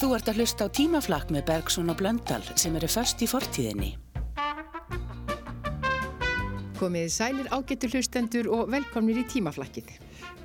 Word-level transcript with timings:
Þú 0.00 0.14
ert 0.16 0.30
að 0.32 0.38
hlusta 0.40 0.64
á 0.64 0.72
tímaflakk 0.72 1.28
með 1.28 1.42
Bergson 1.50 1.92
og 1.92 1.98
Blöndal 2.00 2.40
sem 2.56 2.72
eru 2.78 2.88
först 2.88 3.20
í 3.20 3.26
fortíðinni. 3.28 3.90
Komið 6.78 7.10
sælir 7.12 7.50
ágetur 7.52 7.92
hlustendur 7.92 8.48
og 8.48 8.70
velkomnir 8.72 9.20
í 9.20 9.26
tímaflakkið. 9.28 9.90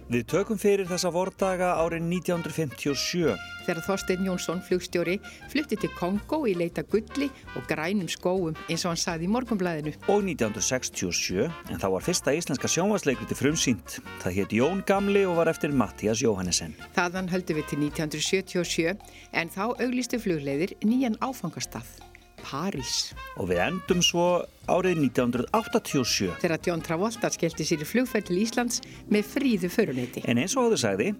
Við 0.05 0.28
tökum 0.29 0.60
fyrir 0.62 0.86
þessa 0.86 1.10
vordaga 1.10 1.71
árið 1.81 2.04
1957. 2.05 3.31
Þegar 3.65 3.81
Þorstein 3.88 4.28
Jónsson, 4.28 4.62
flugstjóri, 4.62 5.15
flutti 5.49 5.79
til 5.81 5.90
Kongo 5.97 6.44
í 6.46 6.54
leita 6.54 6.83
gulli 6.85 7.31
og 7.58 7.65
grænum 7.65 8.05
skóum 8.13 8.54
eins 8.69 8.86
og 8.86 8.94
hann 8.94 9.01
saði 9.01 9.26
í 9.26 9.31
morgunblæðinu. 9.33 9.96
Og 10.05 10.22
1967, 10.29 11.49
en 11.49 11.81
þá 11.81 11.87
var 11.96 12.05
fyrsta 12.05 12.37
íslenska 12.37 12.69
sjónvarsleikviti 12.69 13.40
frumsýnt. 13.41 13.97
Það 14.22 14.37
hétt 14.37 14.58
Jón 14.62 14.86
Gamli 14.86 15.26
og 15.26 15.40
var 15.41 15.49
eftir 15.49 15.73
Mattias 15.73 16.22
Jóhannesen. 16.22 16.77
Þaðan 16.94 17.34
höldum 17.34 17.63
við 17.63 17.72
til 17.73 17.85
1977, 17.90 18.99
en 19.34 19.55
þá 19.58 19.63
auglistu 19.73 20.22
flugleiðir 20.22 20.78
nýjan 20.86 21.17
áfangastað. 21.26 22.05
París. 22.45 23.13
Og 23.41 23.49
við 23.49 23.62
endum 23.66 24.02
svo 24.05 24.45
árið 24.70 25.02
1987. 25.09 26.31
Þegar 26.44 26.62
John 26.67 26.84
Travolta 26.86 27.31
skellti 27.34 27.66
sér 27.67 27.84
í 27.84 27.88
flugfæll 27.90 28.26
til 28.27 28.41
Íslands 28.44 28.81
með 29.12 29.31
fríðu 29.34 29.72
föruneti. 29.73 30.26
En 30.30 30.41
eins 30.41 30.55
og 30.58 30.70
áður 30.70 30.84
sagði, 30.84 31.12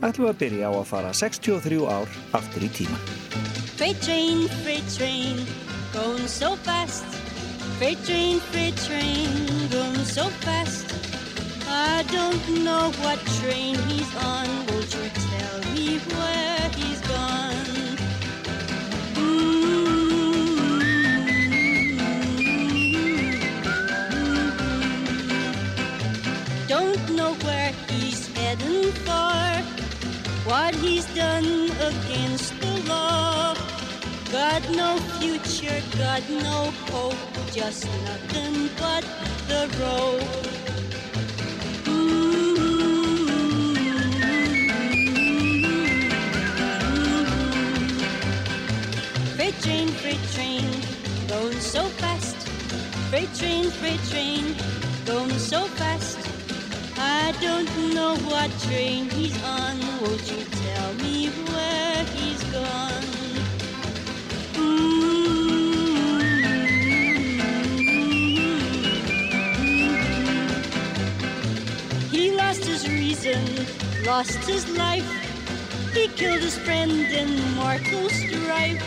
ætlum 0.00 0.26
við 0.26 0.32
að 0.32 0.40
byrja 0.44 0.70
á 0.70 0.72
að 0.76 0.88
fara 0.92 1.14
63 1.16 1.80
ár 1.88 2.18
aftur 2.36 2.66
í 2.66 2.72
tíma. 2.80 3.00
Freight 3.76 4.00
train, 4.04 4.46
freight 4.64 4.88
train, 4.96 5.40
going 5.92 6.28
so 6.28 6.56
fast 6.64 7.04
Freight 7.76 8.00
train, 8.06 8.40
freight 8.40 8.76
train, 8.86 9.68
going 9.68 10.04
so 10.04 10.24
fast 10.46 10.94
I 11.68 12.04
don't 12.08 12.64
know 12.64 12.90
what 13.04 13.18
train 13.42 13.76
he's 13.84 14.16
on 14.16 14.48
Won't 14.68 14.94
you 14.96 15.10
tell 15.12 15.74
me 15.74 15.98
where 15.98 16.70
he's 16.78 17.00
gone 17.02 17.46
heading 19.16 19.75
what 30.46 30.74
he's 30.76 31.06
done 31.14 31.70
against 31.90 32.58
the 32.60 32.74
law. 32.88 33.54
Got 34.30 34.62
no 34.70 34.96
future, 35.18 35.82
got 35.98 36.22
no 36.30 36.70
hope, 36.90 37.16
just 37.52 37.84
nothing 38.04 38.70
but 38.78 39.04
the 39.48 39.62
road. 39.80 40.22
Freight 49.36 49.60
train, 49.62 49.88
freight 49.88 50.24
train, 50.32 50.64
going 51.28 51.60
so 51.60 51.84
fast. 52.00 52.36
Freight 53.10 53.34
train, 53.34 53.70
freight 53.70 54.00
train, 54.10 54.54
going 55.06 55.38
so 55.38 55.64
fast. 55.78 56.25
I 57.08 57.32
don't 57.40 57.94
know 57.94 58.16
what 58.30 58.50
train 58.66 59.08
he's 59.10 59.36
on. 59.44 59.78
Won't 60.02 60.26
you 60.32 60.44
tell 60.64 60.94
me 60.94 61.28
where 61.52 62.04
he's 62.16 62.42
gone? 62.44 63.04
He 72.10 72.32
lost 72.32 72.64
his 72.64 72.88
reason, 72.88 73.42
lost 74.04 74.38
his 74.48 74.68
life. 74.76 75.08
He 75.94 76.08
killed 76.08 76.42
his 76.42 76.58
friend 76.58 76.92
in 76.92 77.30
mortal 77.54 78.08
strife. 78.10 78.82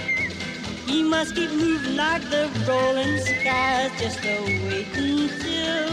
He 0.88 1.04
must 1.04 1.36
keep 1.36 1.52
moving 1.52 1.96
like 1.96 2.24
the 2.30 2.50
rolling 2.68 3.18
skies, 3.20 3.92
just 4.00 4.20
a 4.26 4.36
waiting 4.68 5.30
till 5.42 5.89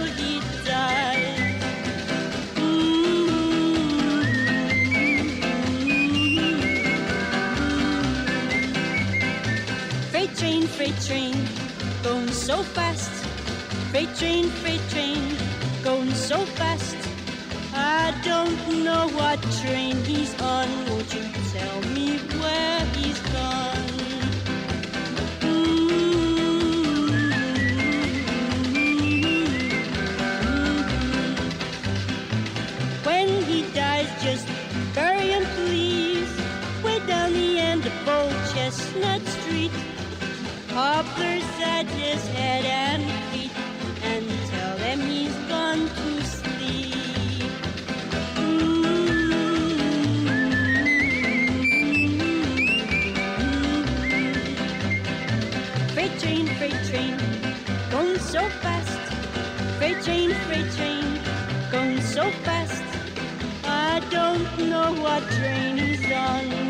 freight 10.77 11.01
train, 11.01 11.35
going 12.03 12.29
so 12.31 12.63
fast. 12.63 13.11
Freight 13.91 14.15
train, 14.17 14.51
freight 14.61 14.83
train, 14.91 15.35
going 15.83 16.13
so 16.13 16.45
fast. 16.45 16.97
I 17.73 18.15
don't 18.23 18.85
know 18.85 19.09
what 19.09 19.41
train 19.63 19.97
he's 20.05 20.39
on. 20.41 20.69
Won't 20.87 21.15
you 21.15 21.46
Poplars 40.77 41.43
at 41.65 41.87
his 41.87 42.21
head 42.37 42.67
and 42.67 43.03
feet 43.33 43.51
and 44.05 44.29
tell 44.51 44.77
him 44.77 45.01
he's 45.01 45.35
gone 45.49 45.89
to 45.89 46.23
sleep. 46.23 47.51
Mm-hmm. 48.37 49.57
Freight 55.95 56.19
train, 56.21 56.47
freight 56.59 56.81
train, 56.91 57.17
going 57.91 58.19
so 58.19 58.47
fast. 58.61 59.01
Freight 59.79 60.05
train, 60.05 60.35
freight 60.47 60.71
train, 60.73 61.21
going 61.73 62.03
so 62.03 62.31
fast. 62.45 62.85
I 63.65 64.01
don't 64.11 64.69
know 64.69 64.93
what 65.03 65.23
train 65.39 65.79
he's 65.79 66.13
on. 66.13 66.66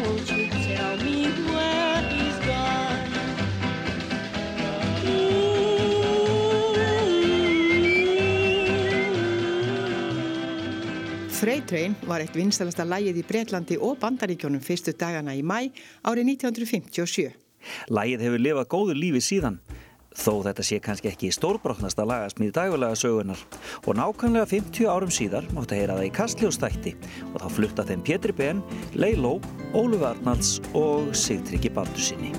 Train 11.66 11.97
var 12.06 12.22
eitt 12.22 12.37
vinstalasta 12.37 12.84
lægið 12.87 13.19
í 13.21 13.25
Breitlandi 13.27 13.77
og 13.82 13.99
Bandaríkjónum 14.03 14.62
fyrstu 14.62 14.94
dagana 14.94 15.34
í 15.34 15.43
mæ 15.43 15.72
árið 16.06 16.31
1957. 16.37 17.32
Lægið 17.91 18.22
hefur 18.22 18.43
lifað 18.43 18.69
góðu 18.71 18.94
lífi 18.94 19.22
síðan, 19.25 19.59
þó 20.15 20.44
þetta 20.47 20.66
sé 20.69 20.78
kannski 20.84 21.10
ekki 21.10 21.32
stórbrotnasta 21.34 22.06
lagasmið 22.06 22.54
dagulega 22.56 22.99
sögunar 23.00 23.43
og 23.82 23.99
nákvæmlega 23.99 24.47
50 24.53 24.87
árum 24.93 25.12
síðar 25.12 25.50
mátt 25.56 25.75
að 25.75 25.82
heyra 25.82 25.99
það 25.99 26.09
í 26.09 26.15
Kastljóstætti 26.21 26.94
og 27.32 27.38
þá 27.43 27.49
flutta 27.59 27.88
þeim 27.91 28.06
Pétri 28.06 28.37
Ben, 28.38 28.62
Leiló, 28.94 29.37
Óluf 29.75 30.06
Arnalds 30.06 30.56
og 30.72 31.10
Sigtryggi 31.19 31.75
Baldusinni. 31.75 32.31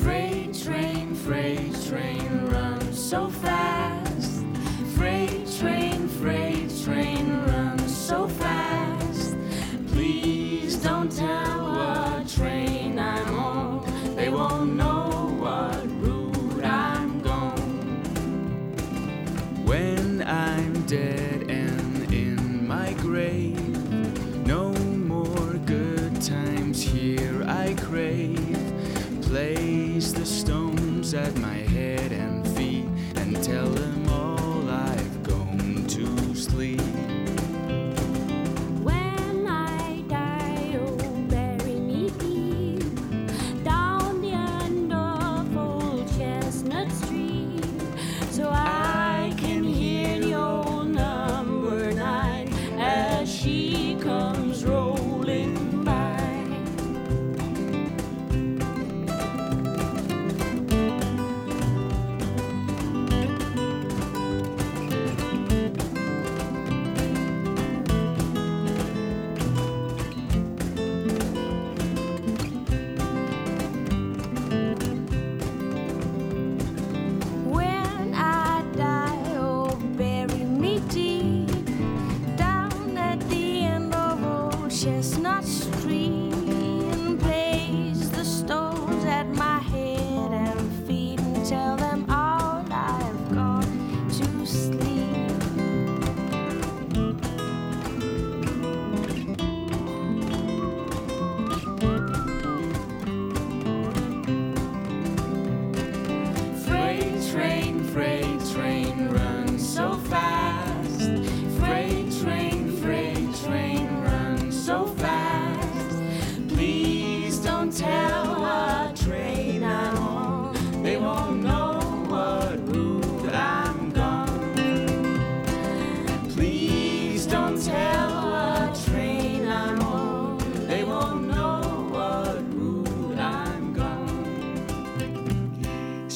Freight 0.00 0.56
train, 0.56 1.12
freight 1.26 1.82
train, 1.84 2.46
run 2.48 2.92
so 2.94 3.28
fast 3.42 4.07
I'm 20.90 21.27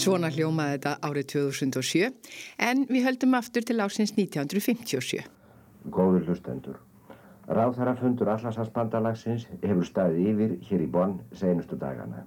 Svona 0.03 0.33
hljómaði 0.35 0.79
þetta 0.81 0.93
árið 1.07 1.27
2007 1.31 2.07
en 2.67 2.81
við 2.89 3.05
höldum 3.07 3.37
aftur 3.39 3.63
til 3.63 3.77
ásins 3.85 4.11
1957. 4.17 5.21
Góður 5.95 6.25
hlustendur. 6.27 6.81
Ráðherra 7.47 7.93
fundur 8.01 8.33
Allarsafsbandalagsins 8.33 9.45
hefur 9.61 9.87
staðið 9.87 10.33
yfir 10.33 10.57
hér 10.67 10.83
í 10.83 10.89
Bonn 10.97 11.15
seinustu 11.39 11.79
dagana. 11.79 12.25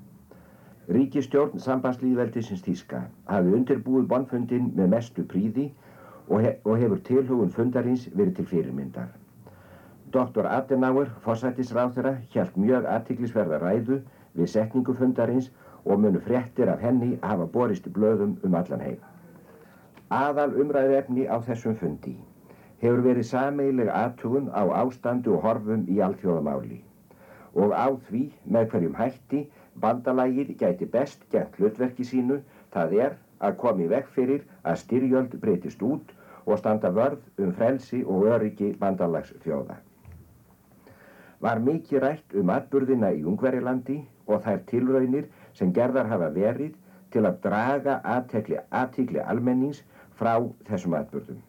Ríkistjórn 0.88 1.60
sambandslýðveldisins 1.66 2.64
Þíska 2.64 3.02
hafi 3.28 3.54
undirbúið 3.60 4.08
Bonnfundin 4.14 4.72
með 4.78 4.92
mestu 4.96 5.28
príði 5.28 5.68
og, 6.30 6.40
he 6.46 6.56
og 6.64 6.80
hefur 6.80 7.04
tilhugun 7.12 7.52
fundarins 7.52 8.08
verið 8.14 8.40
til 8.40 8.50
fyrirmyndar. 8.54 9.12
Dr. 10.16 10.48
Adenauer, 10.48 11.12
forsættisráðherra, 11.28 12.22
hjælt 12.32 12.56
mjög 12.56 12.88
aðtiklisverða 12.88 13.60
ræðu 13.68 14.04
við 14.38 14.52
setningu 14.56 14.96
fundarins 14.96 15.52
og 15.52 15.65
munu 15.86 16.20
fréttir 16.28 16.70
af 16.70 16.82
henni 16.82 17.20
hafa 17.22 17.46
borist 17.46 17.90
blöðum 17.98 18.38
um 18.44 18.56
allan 18.56 18.82
heim. 18.82 18.98
Aðal 20.10 20.56
umræðefni 20.62 21.28
á 21.30 21.38
þessum 21.46 21.78
fundi 21.82 22.16
hefur 22.82 23.02
verið 23.06 23.30
sameileg 23.30 23.90
aðtugun 23.90 24.50
á 24.54 24.64
ástandu 24.82 25.38
og 25.38 25.46
horfum 25.46 25.86
í 25.90 26.02
alþjóðamáli 26.08 26.82
og 27.56 27.72
á 27.72 27.88
því 28.10 28.24
með 28.52 28.68
hverjum 28.72 28.98
hætti 29.00 29.46
bandalagið 29.82 30.52
gæti 30.60 30.88
best 30.92 31.24
gert 31.32 31.56
hlutverki 31.60 32.04
sínu, 32.08 32.42
það 32.74 32.94
er 33.06 33.16
að 33.40 33.58
komi 33.62 33.88
veg 33.92 34.08
fyrir 34.16 34.44
að 34.64 34.80
styrjöld 34.84 35.36
breytist 35.42 35.82
út 35.84 36.14
og 36.46 36.60
standa 36.60 36.92
vörð 36.96 37.24
um 37.42 37.52
frelsi 37.58 38.04
og 38.04 38.28
öryggi 38.36 38.74
bandalagsfjóða. 38.80 39.78
Var 41.42 41.62
mikið 41.62 42.04
rætt 42.04 42.36
um 42.40 42.52
atburðina 42.54 43.12
í 43.16 43.24
Ungverilandi 43.28 43.98
og 44.28 44.44
þær 44.46 44.62
tilraunir 44.70 45.28
sem 45.56 45.74
gerðar 45.74 46.12
hafa 46.12 46.30
verið 46.36 46.76
til 47.16 47.26
að 47.26 47.42
draga 47.46 48.00
aðtekli, 48.04 48.60
aðtikli 48.72 49.22
almennings 49.24 49.84
frá 50.20 50.38
þessum 50.68 50.96
atburðum. 51.00 51.40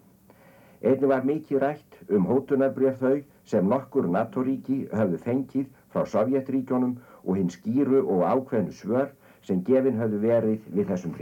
Einnig 0.85 1.09
var 1.11 1.25
mikið 1.27 1.63
rætt 1.63 1.99
um 2.13 2.27
hótunarbref 2.29 3.01
þau 3.01 3.17
sem 3.49 3.69
nokkur 3.71 4.07
NATO-ríki 4.13 4.85
höfðu 4.93 5.21
fengið 5.25 5.67
frá 5.95 6.05
Sovjetríkjónum 6.13 6.97
og 7.25 7.39
hinn 7.39 7.51
skýru 7.51 8.05
og 8.05 8.27
ákveðnu 8.29 8.75
svör 8.77 9.11
sem 9.47 9.63
gefin 9.67 9.99
höfðu 9.99 10.23
verið 10.23 10.71
við 10.75 10.93
þessum. 10.93 11.17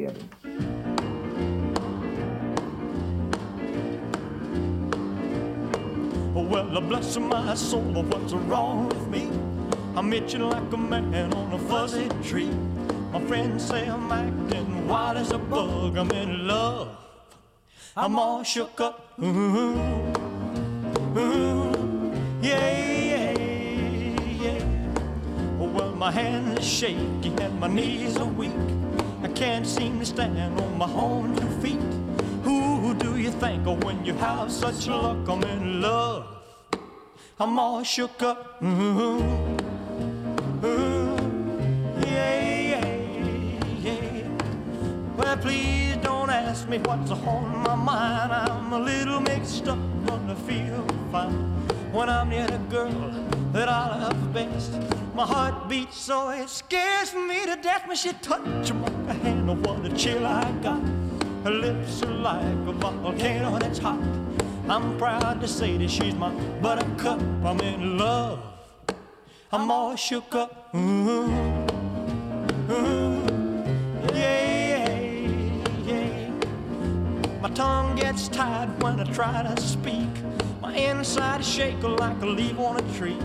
Oh, 6.35 6.43
well, 6.43 6.81
bless 6.81 7.17
my 7.17 7.55
soul, 7.55 8.03
what's 8.03 8.33
wrong 8.49 8.89
with 8.89 9.09
me? 9.09 9.54
I'm 9.97 10.13
itching 10.13 10.43
like 10.43 10.73
a 10.73 10.77
man 10.77 11.33
on 11.35 11.53
a 11.53 11.59
fuzzy 11.59 12.09
tree. 12.23 12.51
My 13.13 13.21
friends 13.27 13.65
say 13.65 13.87
I'm 13.87 14.11
acting 14.11 14.89
wild 14.89 15.19
as 15.19 15.31
a 15.31 15.39
bug. 15.39 15.97
I'm 15.97 16.11
in 16.11 16.49
love. 16.49 16.97
I'm 17.97 18.19
all 18.19 18.43
shook 18.43 18.81
up. 18.81 19.13
Ooh, 19.23 19.79
ooh, 21.17 22.13
yeah, 22.43 22.83
yeah, 23.13 23.39
yeah. 24.43 24.65
Oh, 25.61 25.71
well, 25.73 25.93
my 25.95 26.11
hands 26.11 26.59
are 26.59 26.63
shaky 26.63 27.33
and 27.41 27.61
my 27.61 27.69
knees 27.69 28.17
are 28.17 28.27
weak. 28.27 28.51
I 29.23 29.29
can't 29.29 29.65
seem 29.65 30.01
to 30.01 30.07
stand 30.07 30.61
on 30.61 30.77
my 30.77 30.91
own 30.93 31.37
two 31.37 31.49
feet. 31.63 31.81
Who 32.43 32.95
do 32.95 33.17
you 33.17 33.31
think 33.31 33.65
of 33.69 33.85
when 33.85 34.05
you 34.05 34.15
have 34.15 34.51
such 34.51 34.89
luck? 34.89 35.29
I'm 35.29 35.45
in 35.45 35.81
love. 35.81 36.27
I'm 37.39 37.59
all 37.61 37.85
shook 37.85 38.23
up. 38.23 38.61
Ooh, 38.63 39.57
please 45.45 45.97
don't 45.97 46.31
ask 46.31 46.69
me 46.69 46.79
what's 46.79 47.11
on 47.11 47.59
my 47.65 47.75
mind. 47.75 48.33
I'm 48.33 48.73
a 48.73 48.79
little 48.79 49.21
mixed 49.21 49.69
up, 49.69 49.79
I 50.09 50.35
feel 50.47 50.87
fine 51.13 51.35
when 51.93 52.09
I'm 52.09 52.31
near 52.31 52.47
the 52.47 52.59
girl 52.71 53.13
that 53.53 53.69
I 53.69 53.99
love 53.99 54.33
best. 54.33 54.73
My 55.15 55.27
heart 55.27 55.69
beats 55.69 55.99
so 55.99 56.31
it 56.31 56.49
scares 56.49 57.15
me 57.15 57.45
to 57.45 57.57
death 57.57 57.87
when 57.87 57.97
she 57.97 58.13
touches 58.15 58.73
my 58.73 59.13
hand. 59.13 59.51
Oh, 59.51 59.55
what 59.55 59.85
a 59.85 59.95
chill 59.95 60.25
I 60.27 60.51
got. 60.63 60.83
Her 61.45 61.51
lips 61.51 62.03
are 62.03 62.11
like 62.11 62.67
a 62.67 62.73
volcano 62.73 63.59
that's 63.59 63.79
hot. 63.79 64.01
I'm 64.67 64.97
proud 64.97 65.43
to 65.43 65.47
say 65.47 65.77
that 65.77 65.91
she's 65.91 66.15
my 66.15 66.31
buttercup. 66.63 67.21
I'm 67.45 67.61
in 67.61 67.99
love. 67.99 68.54
I'm 69.55 69.71
all 69.71 69.95
shook 69.95 70.35
up. 70.35 70.75
Ooh, 70.75 71.21
ooh, 72.73 73.23
yeah, 74.13 74.91
yeah, 74.91 75.87
yeah. 75.87 76.31
My 77.41 77.49
tongue 77.51 77.95
gets 77.95 78.27
tied 78.27 78.83
when 78.83 78.99
I 78.99 79.05
try 79.05 79.45
to 79.45 79.63
speak. 79.63 80.11
My 80.61 80.75
inside 80.75 81.43
is 81.43 81.49
shaking 81.49 81.95
like 81.99 82.21
a 82.21 82.27
leaf 82.27 82.59
on 82.59 82.79
a 82.79 82.95
tree. 82.99 83.17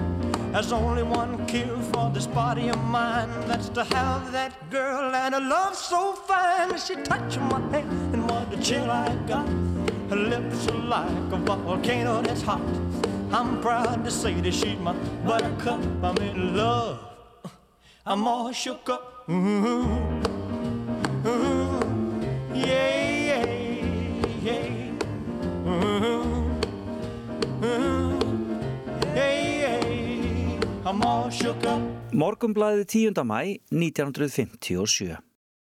There's 0.51 0.72
only 0.72 1.01
one 1.01 1.48
cure 1.48 1.80
for 1.92 2.12
this 2.12 2.27
body 2.27 2.70
of 2.70 2.77
mine. 2.84 3.32
That's 3.48 3.70
to 3.70 3.84
have 3.86 4.32
that 4.32 4.53
girl 4.70 5.15
and 5.15 5.34
a 5.34 5.39
love 5.39 5.75
so 5.75 6.13
fine. 6.13 6.77
She 6.77 6.94
touching 6.98 7.46
my 7.46 7.60
hand 7.72 8.13
and 8.13 8.30
what 8.30 8.53
a 8.53 8.62
chill 8.62 8.92
I 8.92 9.15
got. 9.25 9.48
Her 10.12 10.15
lips 10.15 10.68
are 10.68 10.77
like 10.77 11.34
a 11.34 11.38
volcano 11.38 12.22
that's 12.22 12.44
hot. 12.44 12.62
I'm 13.31 13.62
proud 13.62 14.03
to 14.05 14.12
say 14.12 14.33
that 14.41 14.53
she's 14.53 14.79
my 14.79 14.93
buttercup. 15.24 15.79
I'm 16.01 16.17
in 16.17 16.57
love. 16.57 16.98
I'm 18.03 18.27
all 18.27 18.51
shook 18.51 18.89
up. 18.89 19.29
Ooh, 19.29 20.09
ooh, 21.27 21.79
yeah, 22.55 23.05
yeah, 23.29 23.45
yeah. 24.41 24.65
Ooh, 25.67 26.50
ooh, 27.63 28.17
yeah, 29.13 29.38
yeah. 29.62 30.89
I'm 30.89 31.03
all 31.03 31.29
shook 31.29 31.63
up. 31.65 31.81
Morgumblæði 32.12 32.86
10. 33.13 33.13
mæ 33.29 33.59
1957. 33.69 35.17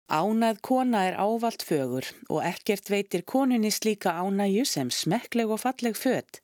Ánað 0.09 0.57
kona 0.65 1.05
er 1.11 1.15
ávalt 1.21 1.61
fögur 1.61 2.09
og 2.27 2.41
ekkert 2.41 2.89
veitir 2.89 3.21
koninni 3.21 3.69
slíka 3.71 4.17
ánæju 4.17 4.65
sem 4.65 4.89
smekkleg 4.89 5.53
og 5.53 5.61
falleg 5.61 5.93
född. 5.95 6.41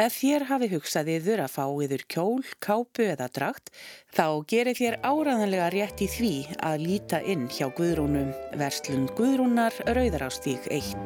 Ef 0.00 0.14
þér 0.16 0.46
hafi 0.48 0.68
hugsað 0.72 1.08
yður 1.12 1.42
að 1.44 1.50
fá 1.52 1.64
yður 1.84 2.02
kjól, 2.08 2.44
kápu 2.64 3.04
eða 3.04 3.26
drakt, 3.36 3.68
þá 4.16 4.40
gerir 4.48 4.78
þér 4.78 4.96
áraðanlega 5.04 5.66
rétt 5.74 6.00
í 6.00 6.08
því 6.08 6.32
að 6.70 6.86
líta 6.86 7.20
inn 7.20 7.44
hjá 7.52 7.66
Guðrúnum, 7.76 8.32
verslun 8.56 9.04
Guðrúnar 9.18 9.76
Rauðarástík 9.92 10.72
1. 10.72 10.96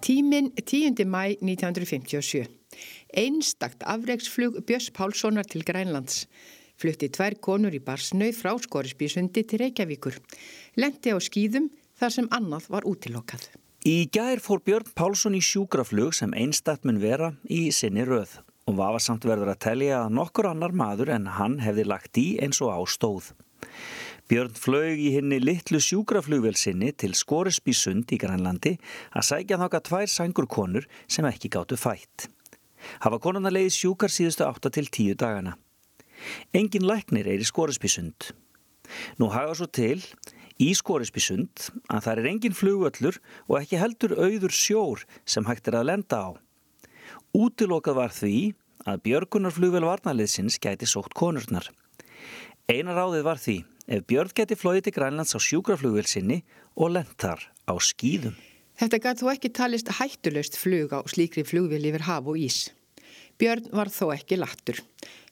Tíminn 0.00 0.50
10. 0.56 1.04
mæ 1.06 1.36
1957. 1.38 2.48
Einstakt 3.14 3.82
afreiksflug 3.82 4.62
Björns 4.66 4.90
Pálssonar 4.90 5.46
til 5.46 5.62
Grænlands. 5.64 6.26
Flutti 6.80 7.10
tvær 7.12 7.36
konur 7.44 7.74
í 7.76 7.80
barsnau 7.84 8.30
frá 8.32 8.54
Skorisbísundi 8.56 9.44
til 9.44 9.60
Reykjavíkur. 9.60 10.16
Lendi 10.80 11.12
á 11.12 11.18
skýðum 11.20 11.68
þar 12.00 12.14
sem 12.14 12.30
annað 12.32 12.70
var 12.72 12.86
útilokkað. 12.88 13.50
Í 13.84 14.08
gær 14.12 14.40
fór 14.40 14.62
Björn 14.64 14.88
Pálsson 14.96 15.36
í 15.36 15.42
sjúkraflug 15.44 16.16
sem 16.16 16.32
einstatt 16.36 16.82
mun 16.88 16.98
vera 17.00 17.34
í 17.48 17.68
sinni 17.72 18.06
röð 18.08 18.38
og 18.68 18.76
vafasamt 18.80 19.24
verður 19.28 19.52
að 19.54 19.62
telja 19.66 20.02
að 20.04 20.16
nokkur 20.18 20.50
annar 20.50 20.74
maður 20.76 21.14
en 21.16 21.30
hann 21.36 21.58
hefði 21.64 21.86
lagt 21.88 22.20
í 22.20 22.26
eins 22.44 22.60
og 22.64 22.72
á 22.72 22.80
stóð. 22.88 23.32
Björn 24.30 24.52
flög 24.54 25.00
í 25.02 25.08
henni 25.10 25.40
litlu 25.42 25.80
sjúkraflugvel 25.82 26.54
sinni 26.54 26.92
til 26.94 27.16
Skorisbísund 27.18 28.12
í 28.14 28.18
Grænlandi 28.22 28.76
að 29.10 29.24
sækja 29.26 29.56
þáka 29.58 29.80
tvær 29.88 30.10
sængur 30.12 30.46
konur 30.46 30.84
sem 31.10 31.26
ekki 31.26 31.48
gáttu 31.50 31.74
fætt. 31.74 32.28
Hafa 33.02 33.18
konuna 33.18 33.50
leiði 33.50 33.72
sjúkar 33.74 34.12
síðustu 34.14 34.44
8 34.46 34.70
til 34.76 34.86
10 34.86 35.16
dagana. 35.18 35.56
Engin 36.54 36.86
læknir 36.86 37.26
er 37.26 37.42
í 37.42 37.48
Skorisbísund. 37.48 38.28
Nú 39.18 39.32
hafa 39.34 39.56
svo 39.58 39.66
til 39.66 39.98
í 40.62 40.70
Skorisbísund 40.78 41.66
að 41.90 42.06
það 42.06 42.22
er 42.22 42.30
engin 42.30 42.54
flugöllur 42.54 43.18
og 43.48 43.58
ekki 43.58 43.82
heldur 43.82 44.14
auður 44.14 44.54
sjór 44.54 45.04
sem 45.26 45.50
hægt 45.50 45.72
er 45.72 45.80
að 45.80 45.90
lenda 45.90 46.22
á. 46.22 46.30
Útilokað 47.34 47.98
var 47.98 48.14
því 48.14 48.36
að 48.86 49.02
björgunarflugvel 49.10 49.82
varnarliðsins 49.90 50.62
gæti 50.62 50.86
sótt 50.86 51.18
konurnar. 51.18 51.66
Einar 52.70 52.94
ráðið 52.94 53.26
var 53.26 53.42
því 53.42 53.58
ef 53.90 54.06
Björn 54.06 54.30
geti 54.34 54.54
flóið 54.54 54.86
til 54.86 54.94
Grænlands 54.94 55.34
á 55.34 55.38
sjúkraflugvel 55.42 56.06
sinni 56.06 56.40
og 56.78 56.94
lentar 56.94 57.42
á 57.66 57.74
skýðum. 57.74 58.36
Þetta 58.78 59.00
gæti 59.02 59.24
þó 59.24 59.30
ekki 59.34 59.50
talist 59.52 59.90
hættulöst 59.98 60.56
flug 60.56 60.94
á 60.94 61.02
slíkri 61.10 61.42
flugvél 61.44 61.88
yfir 61.90 62.06
haf 62.06 62.30
og 62.30 62.38
ís. 62.38 62.70
Björn 63.40 63.66
var 63.74 63.90
þó 63.90 64.12
ekki 64.14 64.38
lattur. 64.38 64.78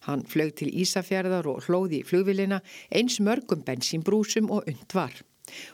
Hann 0.08 0.24
flög 0.26 0.54
til 0.58 0.72
Ísafjörðar 0.72 1.46
og 1.48 1.66
hlóði 1.66 2.02
í 2.02 2.06
flugvélina 2.08 2.60
eins 2.90 3.18
mörgum 3.20 3.62
bensínbrúsum 3.64 4.50
og 4.50 4.68
und 4.68 4.94
var. 4.96 5.14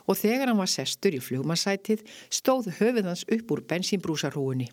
Og 0.07 0.19
þegar 0.19 0.51
hann 0.51 0.61
var 0.61 0.71
sestur 0.71 1.15
í 1.15 1.23
flugmassætið 1.23 2.05
stóð 2.29 2.69
höfuðans 2.79 3.25
upp 3.31 3.51
úr 3.51 3.63
bensínbrúsarhúunni. 3.71 4.69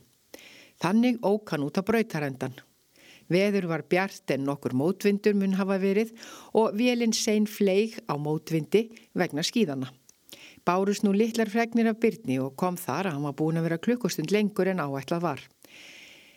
Þannig 0.83 1.23
ók 1.23 1.55
hann 1.55 1.65
út 1.67 1.79
á 1.79 1.83
brautarendan. 1.83 2.55
Veður 3.33 3.69
var 3.71 3.87
bjart 3.89 4.35
en 4.35 4.45
nokkur 4.49 4.75
mótvindur 4.77 5.35
mun 5.39 5.57
hafa 5.57 5.79
verið 5.83 6.13
og 6.59 6.77
vélinn 6.79 7.17
sein 7.17 7.49
fleig 7.49 7.97
á 8.05 8.15
mótvindi 8.21 8.89
vegna 9.17 9.45
skíðana. 9.47 9.89
Bárus 10.67 11.03
nú 11.03 11.11
litlar 11.17 11.51
fregnir 11.51 11.89
af 11.91 11.99
Byrni 12.03 12.39
og 12.39 12.55
kom 12.61 12.77
þar 12.79 13.09
að 13.09 13.17
hann 13.17 13.27
var 13.27 13.39
búin 13.39 13.59
að 13.59 13.67
vera 13.67 13.83
klukkustund 13.83 14.31
lengur 14.31 14.71
en 14.71 14.83
áætlað 14.85 15.25
var. 15.25 15.41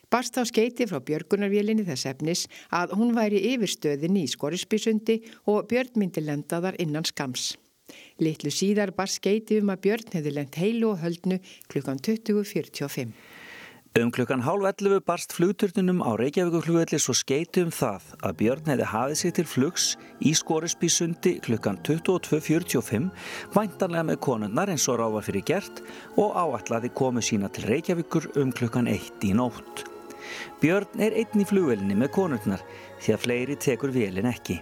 Barst 0.09 0.37
á 0.37 0.43
skeiti 0.45 0.85
frá 0.89 1.01
björgunarvélinni 1.03 1.85
þess 1.85 2.07
efnis 2.09 2.45
að 2.73 2.95
hún 2.97 3.13
væri 3.17 3.41
yfirstöðinni 3.51 4.25
í 4.25 4.31
Skorisbysundi 4.31 5.19
og 5.51 5.67
Björn 5.69 5.97
myndi 5.99 6.23
lenda 6.23 6.61
þar 6.63 6.77
innan 6.81 7.05
skams. 7.05 7.53
Litlu 8.21 8.51
síðar 8.53 8.93
bar 8.97 9.11
skeiti 9.11 9.59
um 9.61 9.73
að 9.73 9.81
Björn 9.85 10.13
hefði 10.13 10.35
lent 10.37 10.59
heilu 10.61 10.93
og 10.93 11.01
höldnu 11.03 11.39
klukkan 11.71 11.99
20.45. 11.99 13.11
Um 13.95 14.09
klukkan 14.11 14.41
hálf 14.43 14.65
11 14.67 14.99
barst 15.07 15.31
flugturnunum 15.31 16.01
á 16.03 16.19
Reykjavíkuflugvelli 16.19 16.97
svo 16.99 17.13
skeiti 17.15 17.61
um 17.63 17.69
það 17.71 18.03
að 18.27 18.33
Björn 18.41 18.65
hefði 18.67 18.87
hafið 18.91 19.19
sig 19.19 19.33
til 19.37 19.45
flugs 19.47 19.83
í 20.19 20.33
Skorisbísundi 20.35 21.31
klukkan 21.45 21.77
22.45 21.87 23.05
væntanlega 23.53 24.03
með 24.09 24.17
konunnar 24.25 24.71
eins 24.73 24.89
og 24.91 24.97
ráfa 24.99 25.21
fyrir 25.23 25.45
gert 25.47 25.79
og 26.19 26.35
áætlaði 26.35 26.91
komu 26.91 27.23
sína 27.23 27.47
til 27.55 27.69
Reykjavíkur 27.69 28.27
um 28.41 28.51
klukkan 28.51 28.89
1 28.91 29.23
í 29.23 29.31
nótt. 29.39 29.85
Björn 30.59 30.99
er 30.99 31.15
einn 31.15 31.39
í 31.39 31.47
flugvelinni 31.47 31.95
með 31.95 32.11
konurnar 32.17 32.65
því 32.99 33.15
að 33.15 33.23
fleiri 33.23 33.55
tekur 33.55 33.93
velin 33.95 34.27
ekki. 34.27 34.57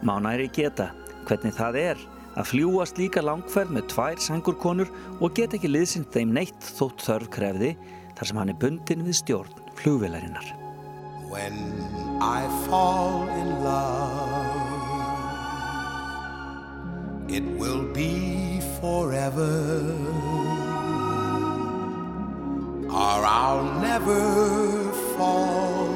Mánæri 0.00 0.48
geta 0.56 0.88
hvernig 1.28 1.52
það 1.58 1.76
er 1.82 2.00
að 2.32 2.48
fljúa 2.54 2.88
slíka 2.88 3.20
langferð 3.20 3.76
með 3.76 3.90
tvær 3.92 4.24
sangurkonur 4.24 4.88
og 5.20 5.36
geta 5.36 5.60
ekki 5.60 5.68
liðsinn 5.68 6.08
þeim 6.16 6.32
neitt 6.38 6.72
þótt 6.78 7.04
þörf 7.04 7.30
krefði 7.36 7.74
þar 8.14 8.30
sem 8.30 8.38
hann 8.40 8.52
er 8.52 8.60
bundin 8.60 9.06
við 9.06 9.18
stjórn 9.22 9.64
flugvelarinnar. 9.78 10.52
When 11.34 11.56
I 12.20 12.46
fall 12.68 13.28
in 13.28 13.64
love 13.64 14.74
It 17.28 17.42
will 17.58 17.82
be 17.92 18.60
forever 18.80 19.52
Or 22.88 23.24
I'll 23.26 23.80
never 23.80 24.92
fall 25.16 25.88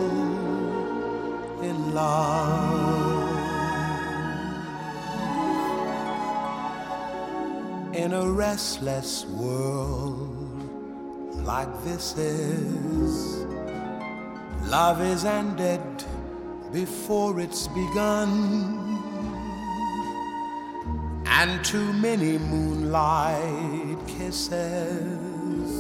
in 1.63 1.95
love 1.95 2.89
In 7.95 8.13
a 8.13 8.29
restless 8.29 9.25
world 9.27 10.28
like 11.49 11.83
this 11.83 12.15
is 12.19 13.47
Love 14.67 15.01
is 15.01 15.25
ended 15.25 15.81
before 16.71 17.41
it's 17.41 17.69
begun. 17.69 18.31
And 21.25 21.65
too 21.65 21.91
many 21.95 22.37
moonlight 22.37 23.99
kisses 24.07 25.71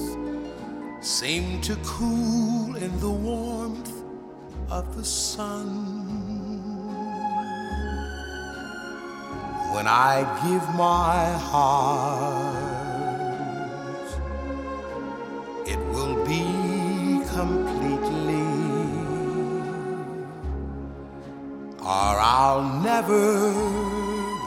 Seem 1.03 1.61
to 1.61 1.77
cool 1.85 2.75
in 2.77 2.99
the 3.01 3.11
warmth 3.11 3.93
of 4.71 4.97
the 4.97 5.05
sun. 5.05 5.69
When 9.75 9.87
I 9.87 10.15
give 10.45 10.67
my 10.77 11.25
heart 11.51 12.78
completely, 17.39 18.51
or 21.81 22.15
I'll 22.39 22.67
never 22.91 23.27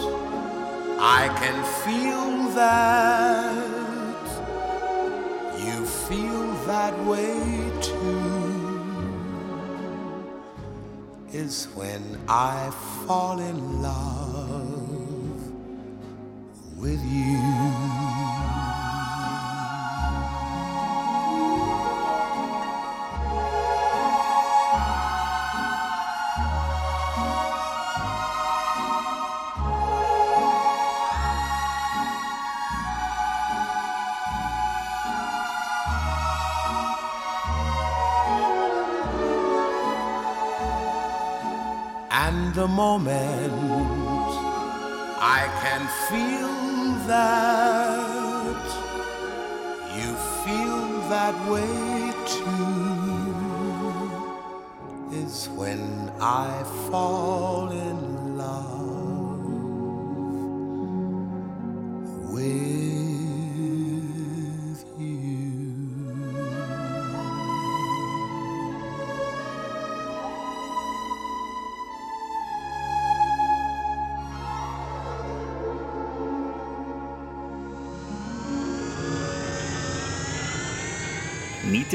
I 1.19 1.23
can 1.41 1.57
feel 1.83 2.27
that 2.61 4.27
you 5.65 5.77
feel 6.07 6.45
that 6.71 6.93
way 7.11 7.35
too 7.89 8.22
is 11.33 11.65
when 11.73 12.19
I 12.29 12.69
fall 13.07 13.39
in 13.39 13.81
love 13.81 15.41
with 16.77 17.03
you. 17.03 17.52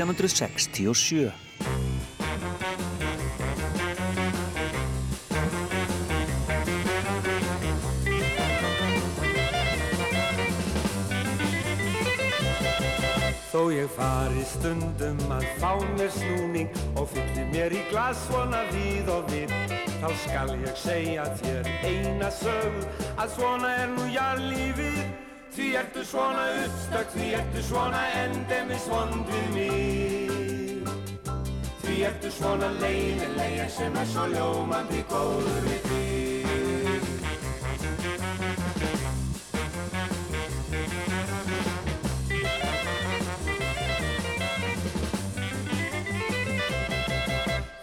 1967. 0.04 1.32
Þó 13.48 13.62
ég 13.74 13.88
fari 13.90 14.44
stundum 14.46 15.18
að 15.34 15.46
fá 15.58 15.72
mér 15.96 16.10
snúning 16.14 16.82
og 16.94 17.08
fyllir 17.10 17.48
mér 17.50 17.74
í 17.74 17.80
glas 17.90 18.20
svona 18.28 18.60
víð 18.70 19.08
og 19.10 19.30
vitt 19.32 19.54
þá 19.98 20.10
skal 20.22 20.52
ég 20.62 20.76
segja 20.78 21.24
þér 21.40 21.72
eina 21.82 22.28
sög 22.30 22.84
að 23.18 23.32
svona 23.34 23.72
er 23.80 23.96
nú 23.96 24.04
jarlífið 24.14 25.27
því 25.58 25.72
ertu 25.82 26.06
svona 26.06 26.48
uppstökk, 26.62 27.14
því 27.18 27.30
ertu 27.42 27.62
svona 27.66 28.02
endemis 28.22 28.86
vond 28.88 29.26
við 29.26 29.48
mig 29.56 30.28
því 31.98 32.04
ertu 32.06 32.30
svona 32.30 32.68
leiðilega 32.78 33.64
sem 33.74 33.96
er 33.98 34.06
svo 34.06 34.28
ljómandi 34.30 35.00
góður 35.10 35.64
við 35.64 35.80
þig. 35.88 36.18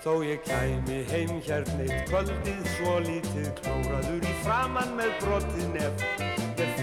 Þó 0.05 0.13
ég 0.23 0.39
kæmi 0.45 1.01
heim 1.09 1.31
hérna 1.43 1.81
eitt 1.83 2.07
kvöldið 2.11 2.63
svo 2.77 2.99
lítið 3.03 3.51
klóraður 3.59 4.21
í 4.21 4.33
framann 4.45 4.95
með 5.01 5.11
brotið 5.25 5.67
nef. 5.73 6.05
Mér 6.55 6.69
finnst 6.69 6.74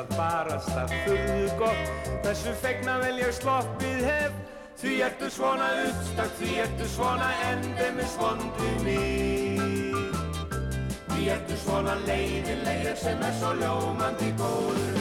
það 0.00 0.16
barast 0.16 0.76
að 0.78 0.94
þurðu 1.04 1.48
gott. 1.60 2.08
Þessu 2.24 2.54
fegna 2.62 2.96
vel 3.02 3.18
ég 3.20 3.34
sloppið 3.36 4.06
hef. 4.06 4.38
Því 4.80 4.94
ertu 5.04 5.28
svona 5.28 5.66
uppstakk, 5.84 6.30
því 6.38 6.54
ertu 6.62 6.86
svona 6.88 7.26
endemis 7.50 8.14
vondið 8.16 8.78
mig 8.86 9.58
Því 11.10 11.26
ertu 11.34 11.58
svona 11.60 11.98
leiðilegur 12.06 12.96
sem 12.96 13.20
er 13.28 13.36
svo 13.42 13.52
ljómandi 13.60 14.32
góður 14.40 14.99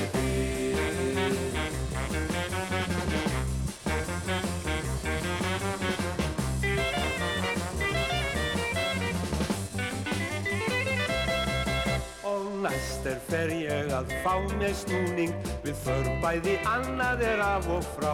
er 13.10 13.20
fer 13.30 13.52
ég 13.54 13.90
að 13.94 14.12
fá 14.24 14.34
mér 14.60 14.74
snúning. 14.78 15.34
Við 15.64 15.78
förum 15.84 16.20
bæði 16.24 16.56
annað 16.70 17.24
er 17.26 17.42
af 17.44 17.68
og 17.74 17.86
frá. 17.96 18.14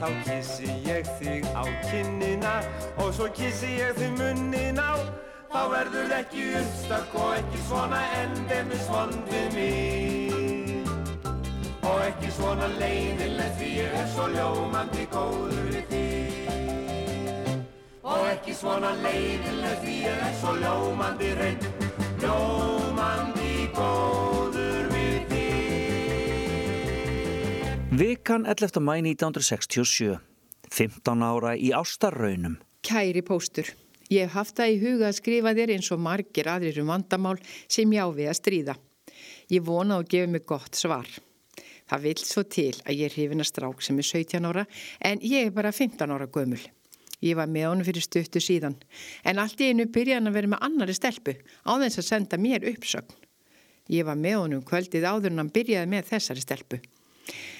Þá 0.00 0.08
kissi 0.26 0.70
ég 0.84 1.06
þig 1.20 1.46
á 1.54 1.64
kinnina 1.86 2.54
Og 3.00 3.12
svo 3.14 3.28
kissi 3.36 3.76
ég 3.78 3.94
þig 3.98 4.16
munnin 4.18 4.80
á. 4.80 4.98
Þá 5.54 5.60
verður 5.70 6.14
ekki 6.18 6.48
uppstakk 6.58 7.14
og 7.14 7.36
ekki 7.38 7.60
svona 7.68 8.00
endemis 8.22 8.88
vond 8.90 9.30
við 9.30 9.48
mig. 9.54 10.90
Og 11.84 12.00
ekki 12.08 12.32
svona 12.34 12.68
leiðilegt 12.80 13.58
því 13.60 13.70
ég 13.78 13.98
er 14.00 14.08
svo 14.16 14.26
ljómandi 14.34 15.06
góður 15.14 15.70
við 15.70 15.84
þig. 15.92 17.62
Og 18.02 18.26
ekki 18.32 18.56
svona 18.58 18.90
leiðilegt 19.04 19.84
því 19.84 19.96
ég 20.08 20.26
er 20.28 20.38
svo 20.42 20.58
ljómandi 20.58 21.30
reynd 21.38 21.70
Ljómandi 22.24 23.43
góður 23.74 24.86
við 24.92 25.18
þig 25.30 25.54
Vikan 28.00 28.46
11. 28.50 28.80
mæ 28.82 28.94
1967 29.14 30.18
15 30.74 31.22
ára 31.22 31.52
í 31.54 31.70
ástarraunum 31.74 32.56
Kæri 32.84 33.22
póstur, 33.24 33.64
ég 34.12 34.26
hef 34.26 34.34
haft 34.36 34.58
það 34.58 34.72
í 34.74 34.80
huga 34.82 35.06
að 35.08 35.16
skrifa 35.16 35.54
þér 35.56 35.70
eins 35.72 35.88
og 35.94 36.02
margir 36.04 36.50
aðrir 36.52 36.80
um 36.82 36.90
vandamál 36.92 37.38
sem 37.64 37.88
ég 37.96 38.04
á 38.04 38.08
við 38.12 38.28
að 38.28 38.36
stríða. 38.36 38.74
Ég 39.48 39.64
vona 39.64 39.96
að 39.96 40.02
þú 40.02 40.10
gefur 40.12 40.32
mig 40.34 40.44
gott 40.44 40.76
svar. 40.76 41.08
Það 41.88 42.04
vil 42.04 42.20
svo 42.20 42.42
til 42.44 42.74
að 42.84 42.92
ég 42.98 43.08
er 43.08 43.16
hrifin 43.16 43.40
að 43.40 43.48
strák 43.48 43.80
sem 43.84 43.96
er 44.00 44.08
17 44.10 44.48
ára 44.50 44.66
en 45.00 45.24
ég 45.24 45.48
er 45.48 45.56
bara 45.56 45.72
15 45.72 46.12
ára 46.12 46.28
gömul. 46.28 46.60
Ég 47.24 47.38
var 47.40 47.48
með 47.48 47.70
honum 47.70 47.88
fyrir 47.88 48.04
stuttu 48.04 48.40
síðan 48.42 48.76
en 49.24 49.40
allt 49.40 49.60
í 49.64 49.72
einu 49.72 49.88
byrjaði 49.88 50.20
hann 50.20 50.28
að 50.28 50.38
vera 50.42 50.52
með 50.52 50.64
annari 50.68 50.96
stelpu 51.00 51.38
á 51.64 51.72
þess 51.80 52.02
að 52.02 52.10
senda 52.10 52.36
mér 52.40 52.68
uppsögn. 52.74 53.23
Ég 53.92 54.06
var 54.08 54.16
með 54.16 54.38
honum 54.40 54.64
kvöldið 54.64 55.04
áður 55.04 55.32
en 55.32 55.42
hann 55.42 55.52
byrjaði 55.52 55.90
með 55.92 56.08
þessari 56.12 56.44
stelpu. 56.44 56.80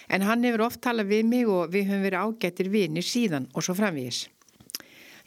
En 0.09 0.25
hann 0.25 0.45
hefur 0.45 0.67
oft 0.67 0.81
talað 0.85 1.11
við 1.13 1.29
mig 1.29 1.49
og 1.49 1.73
við 1.73 1.91
höfum 1.91 2.05
verið 2.05 2.25
ágættir 2.25 2.71
vinir 2.73 3.05
síðan 3.05 3.49
og 3.53 3.65
svo 3.65 3.77
framvegis. 3.77 4.27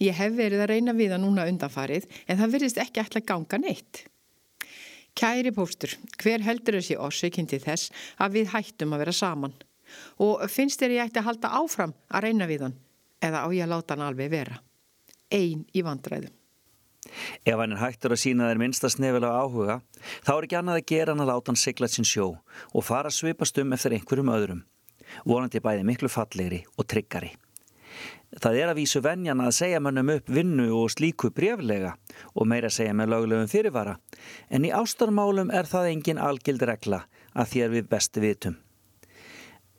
Ég 0.01 0.13
hef 0.13 0.35
verið 0.37 0.61
að 0.61 0.71
reyna 0.73 0.93
við 0.93 1.13
það 1.13 1.23
núna 1.23 1.47
undanfarið 1.49 2.05
en 2.27 2.37
það 2.37 2.53
verðist 2.53 2.81
ekki 2.81 3.01
að 3.01 3.25
ganga 3.25 3.59
neitt. 3.61 4.03
Kæri 5.17 5.49
póstur, 5.49 5.95
hver 6.21 6.43
heldur 6.45 6.77
þessi 6.77 6.97
orsökinn 7.01 7.49
til 7.49 7.61
þess 7.63 7.89
að 8.21 8.37
við 8.37 8.51
hættum 8.53 8.93
að 8.93 9.01
vera 9.01 9.15
saman? 9.17 9.55
Og 10.21 10.43
finnst 10.51 10.81
þér 10.81 10.93
ég 10.93 11.09
ætti 11.09 11.23
að 11.23 11.29
halda 11.31 11.53
áfram 11.57 11.95
að 12.13 12.27
reyna 12.27 12.49
við 12.49 12.67
hann 12.67 12.77
eða 13.25 13.41
á 13.41 13.47
ég 13.49 13.65
að 13.65 13.73
láta 13.73 13.95
hann 13.95 14.05
alveg 14.05 14.29
vera? 14.29 14.59
Ein 15.33 15.65
í 15.73 15.81
vandræðum. 15.81 16.35
Ef 17.45 17.57
hann 17.57 17.75
er 17.75 17.81
hættur 17.81 18.15
að 18.15 18.21
sína 18.23 18.49
þér 18.49 18.61
minnsta 18.61 18.91
snefilega 18.91 19.41
áhuga, 19.43 19.79
þá 20.25 20.31
er 20.35 20.47
ekki 20.47 20.59
annað 20.59 20.79
að 20.81 20.87
gera 20.91 21.13
hann 21.13 21.25
að 21.25 21.31
láta 21.31 21.51
hann 21.51 21.61
sigla 21.61 21.89
sinn 21.91 22.07
sjó 22.07 22.27
og 22.73 22.85
fara 22.85 23.11
að 23.11 23.19
svipast 23.19 23.59
um 23.63 23.75
eftir 23.77 23.97
einhverjum 23.97 24.33
öðrum. 24.33 24.63
Vonandi 25.25 25.63
bæði 25.63 25.85
miklu 25.87 26.11
fallegri 26.11 26.63
og 26.75 26.87
tryggari. 26.91 27.33
Það 28.43 28.57
er 28.59 28.69
að 28.69 28.79
vísu 28.81 28.99
venjan 29.01 29.39
að 29.39 29.55
segja 29.55 29.79
mönnum 29.79 30.11
upp 30.17 30.29
vinnu 30.29 30.67
og 30.75 30.91
slíku 30.91 31.31
breflega 31.33 31.93
og 32.35 32.49
meira 32.51 32.69
segja 32.73 32.93
með 32.93 33.13
löglegum 33.13 33.49
fyrirvara, 33.49 33.95
en 34.51 34.67
í 34.67 34.73
ástarmálum 34.75 35.53
er 35.55 35.69
það 35.69 35.91
engin 35.93 36.19
algild 36.19 36.65
regla 36.67 37.05
að 37.33 37.53
þér 37.53 37.75
við 37.77 37.89
bestu 37.93 38.23
vitum. 38.23 38.57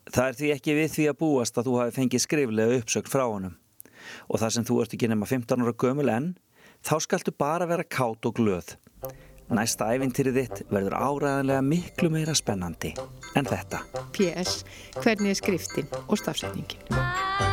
Það 0.09 0.25
er 0.25 0.37
því 0.39 0.51
ekki 0.55 0.75
við 0.79 0.93
því 0.95 1.07
að 1.11 1.19
búast 1.21 1.59
að 1.59 1.69
þú 1.69 1.73
hafi 1.77 1.95
fengið 1.99 2.23
skriflega 2.25 2.79
uppsögn 2.81 3.11
frá 3.13 3.25
honum 3.27 3.57
og 4.25 4.39
það 4.41 4.53
sem 4.55 4.65
þú 4.65 4.77
ert 4.81 4.93
ekki 4.95 5.09
nema 5.11 5.27
15 5.29 5.61
ára 5.61 5.75
gömul 5.83 6.09
enn, 6.09 6.29
þá 6.85 6.95
skaltu 7.05 7.33
bara 7.35 7.67
vera 7.69 7.85
kátt 7.85 8.29
og 8.29 8.37
glöð. 8.39 8.75
Næsta 9.49 9.87
æfintýrið 9.95 10.35
þitt 10.43 10.59
verður 10.69 10.95
áræðanlega 10.99 11.65
miklu 11.65 12.11
meira 12.13 12.35
spennandi 12.37 12.93
en 13.39 13.49
þetta. 13.49 13.81
PS, 14.13 14.61
hvernig 15.01 15.33
er 15.33 15.41
skriftin 15.41 15.89
og 16.05 16.19
stafsetningin? 16.21 17.48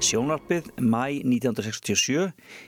Sjónvarpið 0.00 0.66
mæ 0.76 1.04
1967 1.24 2.26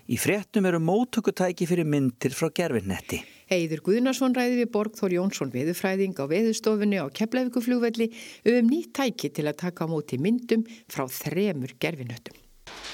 í 0.08 0.16
fréttum 0.16 0.68
eru 0.70 0.80
móttökutæki 0.80 1.68
fyrir 1.68 1.84
myndir 1.84 2.32
frá 2.32 2.48
gerfinnetti. 2.56 3.20
Heiður 3.52 3.84
Guðnarsson 3.84 4.32
ræði 4.38 4.62
við 4.62 4.72
Borgþór 4.72 5.16
Jónsson 5.18 5.52
veðufræðing 5.52 6.16
á 6.16 6.24
veðustofunni 6.24 7.04
á 7.04 7.12
Keflavíkuflugvelli 7.12 8.08
um 8.48 8.72
nýtt 8.72 8.94
tæki 8.96 9.28
til 9.28 9.44
að 9.50 9.60
taka 9.66 9.84
á 9.84 9.92
móti 9.92 10.16
myndum 10.16 10.64
frá 10.88 11.04
þremur 11.04 11.76
gerfinöttum. 11.76 12.40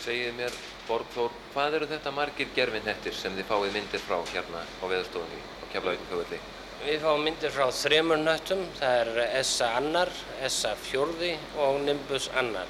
Segið 0.02 0.34
mér, 0.34 0.62
Borgþór, 0.90 1.30
hvað 1.54 1.78
eru 1.78 1.94
þetta 1.94 2.10
margir 2.16 2.50
gerfinnettir 2.58 3.14
sem 3.14 3.38
þið 3.38 3.52
fáið 3.52 3.74
myndir 3.78 4.02
frá 4.02 4.18
hérna 4.34 4.66
á 4.66 4.84
veðustofunni 4.88 5.44
á 5.62 5.64
Keflavíkuflugvelli? 5.70 6.57
Við 6.78 7.00
fáum 7.02 7.24
myndir 7.26 7.50
frá 7.50 7.64
þremur 7.74 8.20
nöttum, 8.22 8.60
það 8.78 8.98
er 9.00 9.40
SA 9.42 9.66
annar, 9.80 10.10
SA 10.46 10.76
fjórði 10.78 11.32
og 11.58 11.80
Nimbus 11.82 12.28
annar. 12.38 12.68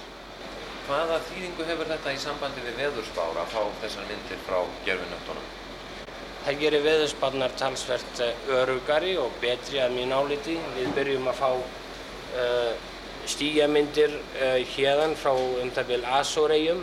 Hvaða 0.86 1.18
þýðingu 1.26 1.66
hefur 1.68 1.90
þetta 1.90 2.14
í 2.16 2.20
sambandi 2.22 2.62
við 2.64 2.78
veðurspár 2.80 3.36
að 3.42 3.50
fá 3.52 3.60
þessar 3.82 4.06
myndir 4.08 4.38
frá 4.46 4.62
gerfinnöttunum? 4.86 5.50
Það 6.46 6.62
gerir 6.62 6.84
veðurspárnar 6.86 7.56
talsvert 7.60 8.22
eh, 8.24 8.46
örugari 8.56 9.12
og 9.20 9.34
betri 9.42 9.82
að 9.84 9.92
mín 9.98 10.14
áliti. 10.16 10.56
Við 10.78 10.88
byrjum 10.96 11.28
að 11.28 11.42
fá 11.42 11.50
uh, 11.58 12.72
stígamyndir 13.28 14.14
uh, 14.16 14.56
hérðan 14.72 15.12
frá 15.20 15.34
um 15.36 15.74
það 15.76 15.92
vil 15.92 16.00
Asoregjum 16.16 16.80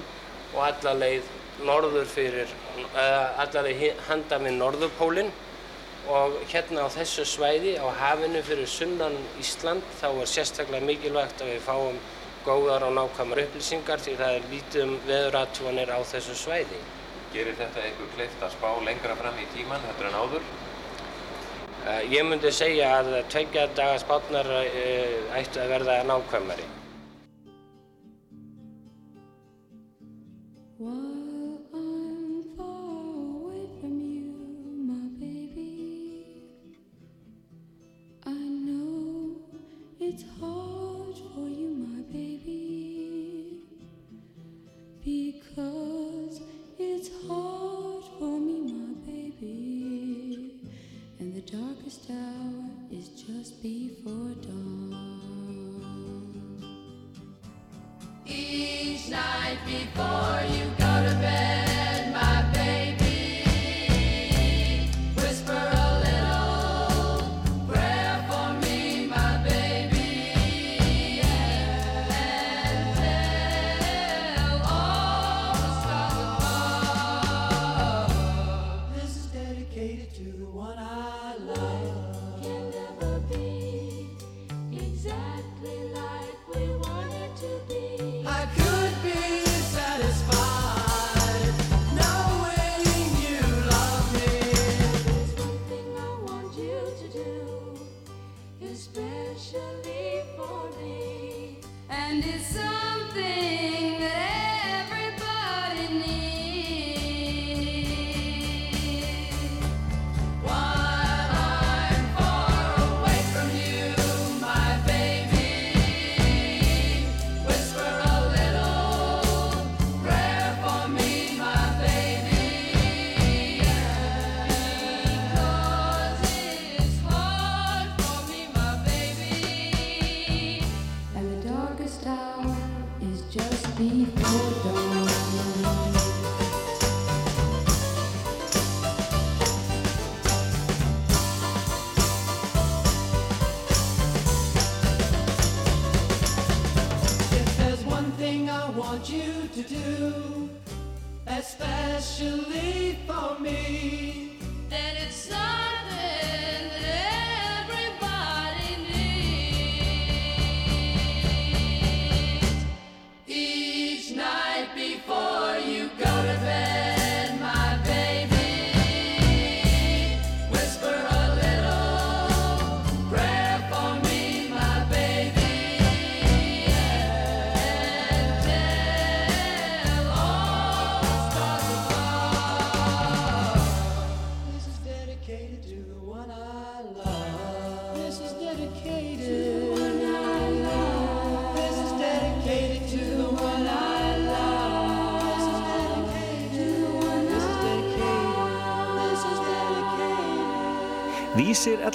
og 0.54 0.62
allarleið 0.68 1.34
norður 1.66 2.06
fyrir, 2.06 2.54
uh, 2.92 3.42
allarleið 3.42 4.06
handa 4.12 4.40
við 4.46 4.56
norðurpólinn 4.60 5.34
og 6.12 6.36
hérna 6.52 6.86
á 6.86 6.90
þessu 6.94 7.26
svæði 7.26 7.76
á 7.82 7.88
hafinu 8.00 8.42
fyrir 8.46 8.70
sunnan 8.70 9.16
Ísland 9.42 9.84
þá 10.00 10.08
er 10.12 10.30
sérstaklega 10.30 10.86
mikilvægt 10.86 11.42
að 11.42 11.54
við 11.54 11.66
fáum 11.66 11.98
góðar 12.46 12.86
og 12.86 12.94
nákvæmar 12.94 13.42
upplýsingar 13.46 14.04
því 14.04 14.14
það 14.20 14.36
er 14.38 14.48
lítið 14.52 14.84
um 14.86 14.94
veðuratúanir 15.08 15.90
á 15.90 16.00
þessu 16.06 16.38
svæði. 16.38 16.82
Gerir 17.34 17.58
þetta 17.58 17.82
eitthvað 17.82 18.14
kleift 18.16 18.46
að 18.46 18.54
spá 18.54 18.70
lengra 18.86 19.18
fram 19.18 19.42
í 19.42 19.50
tíman 19.56 19.84
heldur 19.88 20.12
en 20.12 20.20
áður? 20.22 20.48
Uh, 21.86 22.02
ég 22.10 22.26
myndi 22.26 22.54
segja 22.54 22.94
að 23.00 23.12
tveggja 23.34 23.68
daga 23.78 23.98
spátnar 24.02 24.50
uh, 24.62 25.38
ættu 25.42 25.62
að 25.62 25.74
verða 25.74 26.00
nákvæmari. 26.06 26.72
While 30.78 31.15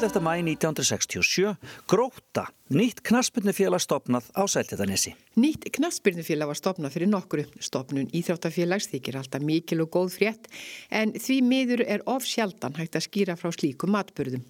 11. 0.01 0.21
mæ 0.21 0.41
1967, 0.41 1.57
Gróta, 1.87 2.47
nýtt 2.73 3.03
knaspunnufélag 3.05 3.83
stopnað 3.85 4.31
á 4.33 4.49
Sæltetanessi. 4.49 5.13
Nýtt 5.37 5.67
knaspyrnufélag 5.77 6.49
var 6.49 6.57
stopnað 6.57 6.95
fyrir 6.95 7.11
nokkru. 7.13 7.45
Stopnun 7.61 8.09
íþróttafélags 8.09 8.89
þykir 8.89 9.19
alltaf 9.21 9.45
mikil 9.45 9.85
og 9.85 9.93
góð 9.93 10.17
frétt 10.17 10.49
en 10.89 11.13
því 11.13 11.37
miður 11.45 11.85
er 11.85 12.07
of 12.09 12.25
sjaldan 12.25 12.81
hægt 12.81 12.97
að 12.97 13.11
skýra 13.11 13.37
frá 13.37 13.53
slíkum 13.53 13.93
matburðum. 13.93 14.47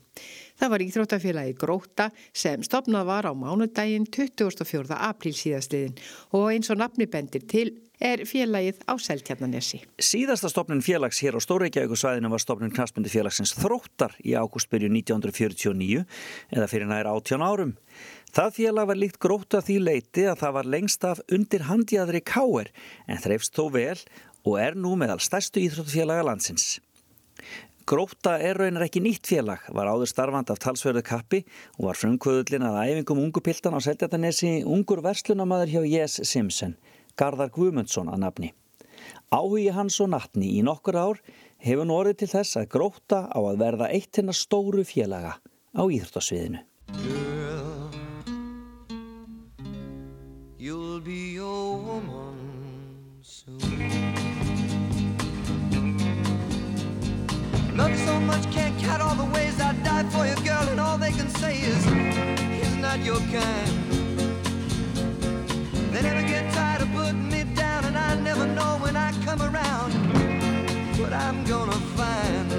Það 0.55 0.71
var 0.71 0.87
íþróttafélagi 0.87 1.59
Gróta 1.59 2.11
sem 2.31 2.63
stopnað 2.63 3.11
var 3.11 3.27
á 3.27 3.35
mánudaginn 3.35 4.07
24. 4.07 4.95
apríl 4.95 5.35
síðastliðin 5.35 5.99
og 6.31 6.53
eins 6.55 6.71
og 6.71 6.79
nafni 6.79 7.11
bendir 7.11 7.43
til 7.51 7.75
er 8.01 8.23
félagið 8.29 8.81
á 8.89 8.97
Seltjarnanesi. 8.97 9.83
Síðasta 10.01 10.49
stopnun 10.51 10.83
félags 10.85 11.21
hér 11.21 11.37
á 11.37 11.41
Stóreikjavíkusvæðinu 11.45 12.33
var 12.33 12.43
stopnun 12.43 12.73
knastmyndi 12.73 13.13
félagsins 13.13 13.53
Þróttar 13.59 14.17
í 14.25 14.33
ágústbyrju 14.41 14.89
1949 14.89 16.07
eða 16.57 16.69
fyrir 16.73 16.89
næra 16.89 17.13
18 17.13 17.45
árum. 17.45 17.75
Það 18.33 18.53
félag 18.57 18.91
var 18.91 19.01
líkt 19.01 19.21
grótt 19.21 19.57
að 19.59 19.67
því 19.69 19.79
leiti 19.85 20.27
að 20.31 20.41
það 20.45 20.57
var 20.57 20.71
lengst 20.75 21.07
af 21.07 21.25
undir 21.31 21.67
handjaðri 21.69 22.23
káer 22.25 22.71
en 23.07 23.21
þreifst 23.21 23.57
þó 23.57 23.67
vel 23.75 23.99
og 24.47 24.55
er 24.61 24.79
nú 24.79 24.95
meðal 24.97 25.21
stærstu 25.21 25.61
íþróttufélaga 25.61 26.25
landsins. 26.31 26.79
Gróta 27.91 28.37
er 28.39 28.55
raunar 28.61 28.85
ekki 28.85 29.01
nýtt 29.03 29.27
félag, 29.27 29.65
var 29.75 29.89
áður 29.91 30.07
starfand 30.07 30.53
af 30.53 30.61
talsverðu 30.63 31.03
kappi 31.03 31.41
og 31.79 31.89
var 31.89 31.99
frumkvöðullin 31.99 32.63
að 32.69 32.79
æfingum 32.85 33.23
ungupiltan 33.25 33.75
á 33.75 33.81
Seltjarnanesi 33.83 34.61
ungur 34.63 35.03
verslunamadur 35.03 35.73
hjá 35.73 35.83
J.S. 35.89 36.21
Simpson. 36.29 36.77
Garðar 37.21 37.53
Guðmundsson 37.53 38.09
að 38.09 38.23
nafni. 38.25 38.51
Áhugi 39.29 39.69
hans 39.77 39.99
og 40.01 40.11
nattni 40.15 40.55
í 40.57 40.63
nokkur 40.65 40.97
ár 40.97 41.21
hefur 41.61 41.87
nú 41.87 41.99
orðið 42.01 42.23
til 42.23 42.31
þess 42.33 42.61
að 42.61 42.71
gróta 42.73 43.21
á 43.29 43.39
að 43.39 43.61
verða 43.61 43.91
eitt 43.93 44.17
hennar 44.17 44.37
stóru 44.37 44.85
félaga 44.89 45.37
á 45.77 45.83
íþróttasviðinu. 45.85 46.65
Love 57.81 57.93
you 57.93 58.05
so 58.05 58.21
much, 58.21 58.45
can't 58.53 58.77
count 58.79 59.01
all 59.01 59.15
the 59.15 59.25
ways 59.33 59.59
I 59.59 59.73
died 59.83 60.13
for 60.13 60.27
you, 60.27 60.35
girl, 60.45 60.69
and 60.69 60.81
all 60.81 60.99
they 60.99 61.13
can 61.13 61.31
say 61.31 61.57
is, 61.57 61.85
he's 61.85 62.77
not 62.77 62.99
your 63.01 63.21
kind. 63.33 63.70
what 71.11 71.23
I'm 71.23 71.45
gonna 71.45 71.81
find. 71.99 72.51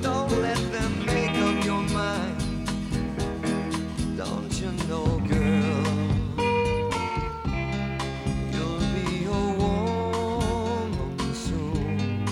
Don't 0.00 0.30
let 0.40 0.56
them 0.72 1.04
make 1.04 1.36
up 1.36 1.64
your 1.64 1.82
mind. 1.92 2.66
Don't 4.16 4.52
you 4.60 4.72
know, 4.88 5.20
girl? 5.28 5.84
You'll 8.52 8.80
be 8.94 9.24
a 9.26 9.42
woman 9.60 11.18
soon. 11.34 12.24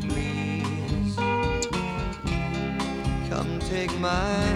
Please 0.00 1.16
come 3.28 3.58
take 3.60 3.92
my. 4.00 4.47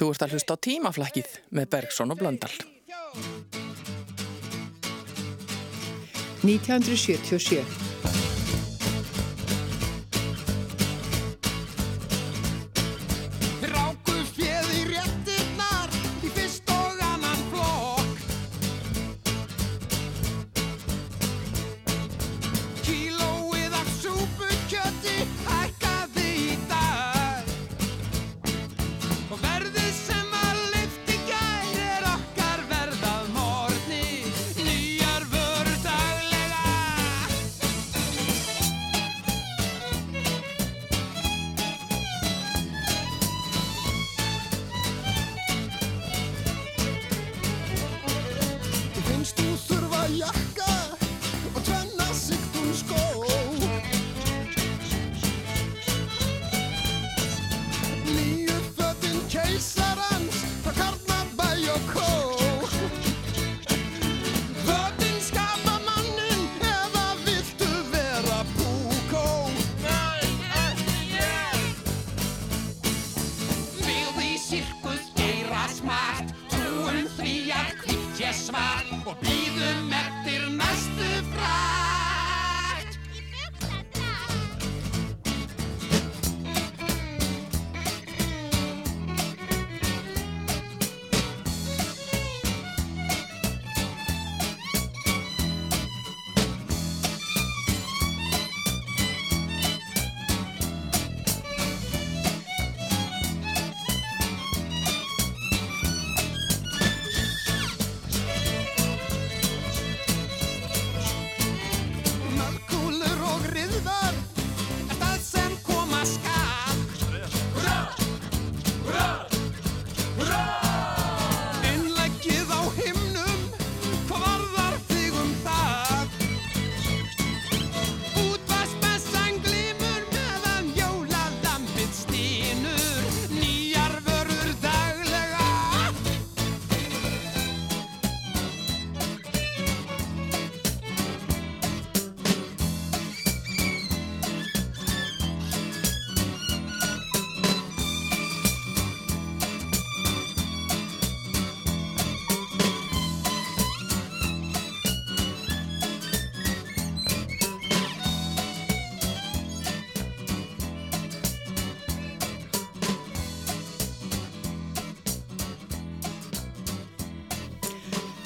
Þú 0.00 0.06
ert 0.14 0.22
að 0.24 0.32
hlusta 0.32 0.54
á 0.56 0.62
tímaflækið 0.64 1.32
með 1.52 1.66
Bergson 1.74 2.14
og 2.14 2.22
Blöndal. 2.22 2.54
1977 6.40 7.89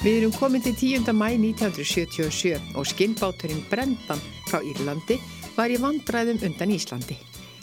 Við 0.05 0.19
erum 0.19 0.33
komin 0.37 0.61
til 0.61 0.75
10. 0.77 1.15
mæ 1.17 1.31
1977 1.33 2.75
og 2.77 2.85
skinnbáturinn 2.85 3.63
Brendan 3.71 4.19
frá 4.51 4.59
Írlandi 4.61 5.17
var 5.55 5.73
í 5.73 5.79
vandræðum 5.81 6.43
undan 6.45 6.75
Íslandi. 6.75 7.17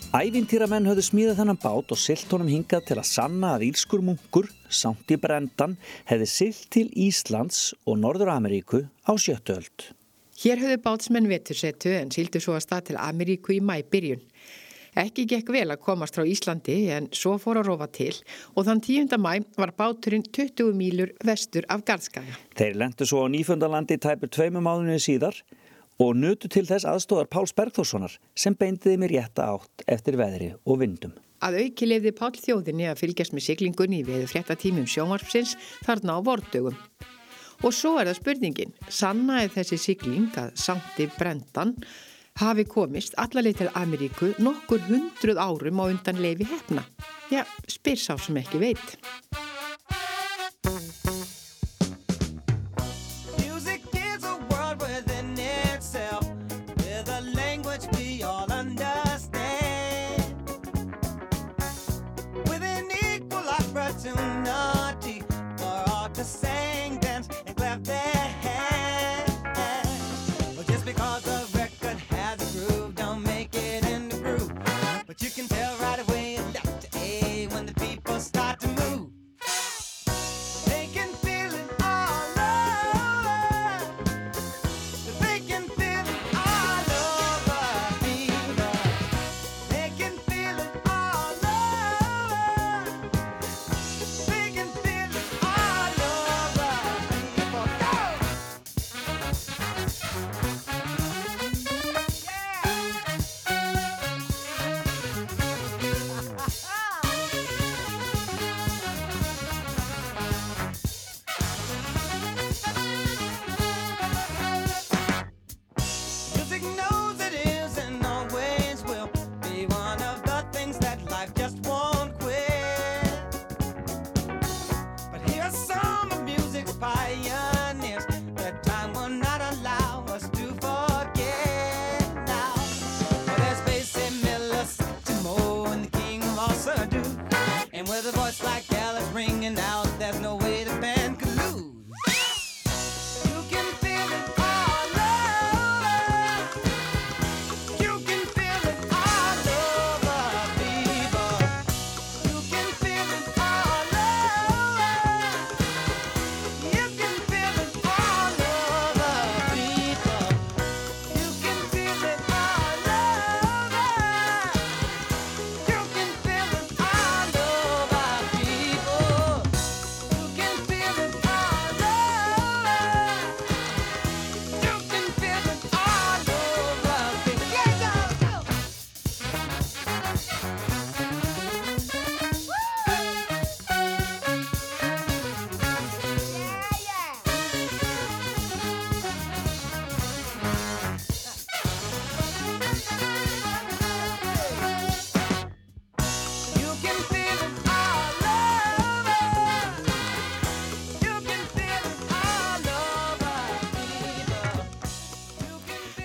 Ævintýramenn 0.10 0.90
höfðu 0.90 1.04
smíðað 1.06 1.38
þennan 1.38 1.60
bát 1.62 1.94
og 1.94 2.02
silt 2.02 2.34
honum 2.34 2.50
hingað 2.50 2.88
til 2.88 2.98
að 2.98 3.12
sanna 3.12 3.52
að 3.60 3.68
ílskur 3.68 4.02
munkur, 4.08 4.50
samt 4.74 5.14
í 5.14 5.20
brendan, 5.22 5.78
hefði 6.10 6.32
silt 6.34 6.66
til 6.74 6.88
Íslands 6.98 7.76
og 7.86 8.02
Norður-Ameríku 8.02 8.88
á 8.90 9.14
sjöttuöld. 9.22 9.92
Hér 10.42 10.66
höfðu 10.66 10.82
bátsmenn 10.82 11.30
vetursetu 11.30 11.94
en 11.94 12.10
síldu 12.10 12.42
svo 12.42 12.58
að 12.58 12.66
stað 12.66 12.88
til 12.90 13.02
Ameríku 13.06 13.54
í 13.54 13.62
mæ 13.62 13.84
byrjun. 13.86 14.26
Ekki 15.00 15.24
gekk 15.24 15.54
vel 15.56 15.70
að 15.72 15.80
komast 15.86 16.18
frá 16.18 16.26
Íslandi 16.28 16.76
en 16.92 17.06
svo 17.16 17.38
fór 17.40 17.62
að 17.62 17.70
rofa 17.70 17.88
til 17.96 18.12
og 18.60 18.66
þann 18.68 18.82
10. 18.84 19.14
mæ 19.24 19.46
var 19.56 19.72
báturinn 19.78 20.26
20 20.28 20.74
mílur 20.76 21.14
vestur 21.24 21.64
af 21.72 21.86
Garðskaga. 21.88 22.36
Þeir 22.60 22.76
lendu 22.82 23.08
svo 23.08 23.24
á 23.24 23.32
Nýfundalandi 23.32 23.96
tæpur 24.04 24.28
tveimum 24.28 24.68
mánuðinu 24.68 25.00
síðar 25.00 25.40
og 26.02 26.20
nutu 26.20 26.52
til 26.52 26.66
þess 26.68 26.90
aðstóðar 26.92 27.32
Páls 27.32 27.56
Bergþórssonar 27.56 28.18
sem 28.36 28.58
beindiði 28.58 29.00
mér 29.00 29.16
rétta 29.16 29.48
átt 29.54 29.88
eftir 29.88 30.20
veðri 30.20 30.52
og 30.66 30.84
vindum. 30.84 31.16
Að 31.40 31.62
auki 31.64 31.88
lefði 31.88 32.12
Pál 32.20 32.36
þjóðinni 32.36 32.92
að 32.92 33.00
fylgjast 33.06 33.34
með 33.34 33.48
siglingunni 33.48 34.04
í 34.04 34.06
veðu 34.12 34.28
fréttatímum 34.28 34.92
sjónvarpsins 34.92 35.56
þarna 35.86 36.20
á 36.20 36.26
vordögum. 36.28 36.76
Og 37.64 37.72
svo 37.72 37.96
er 38.02 38.10
það 38.10 38.20
spurningin, 38.20 38.80
sannaði 38.90 39.54
þessi 39.56 39.78
sigling 39.80 40.32
að 40.42 40.56
Sankti 40.60 41.08
Brendan 41.16 41.78
hafi 42.42 42.66
komist 42.66 43.16
allarleið 43.22 43.62
til 43.62 43.70
Ameríku 43.78 44.32
nokkur 44.42 44.82
hundruð 44.88 45.42
árum 45.42 45.82
á 45.82 45.86
undan 45.92 46.22
leifi 46.24 46.48
hefna. 46.50 46.84
Já, 47.32 47.46
spyr 47.70 48.00
sá 48.02 48.18
sem 48.18 48.40
ekki 48.42 48.62
veit. 48.62 48.98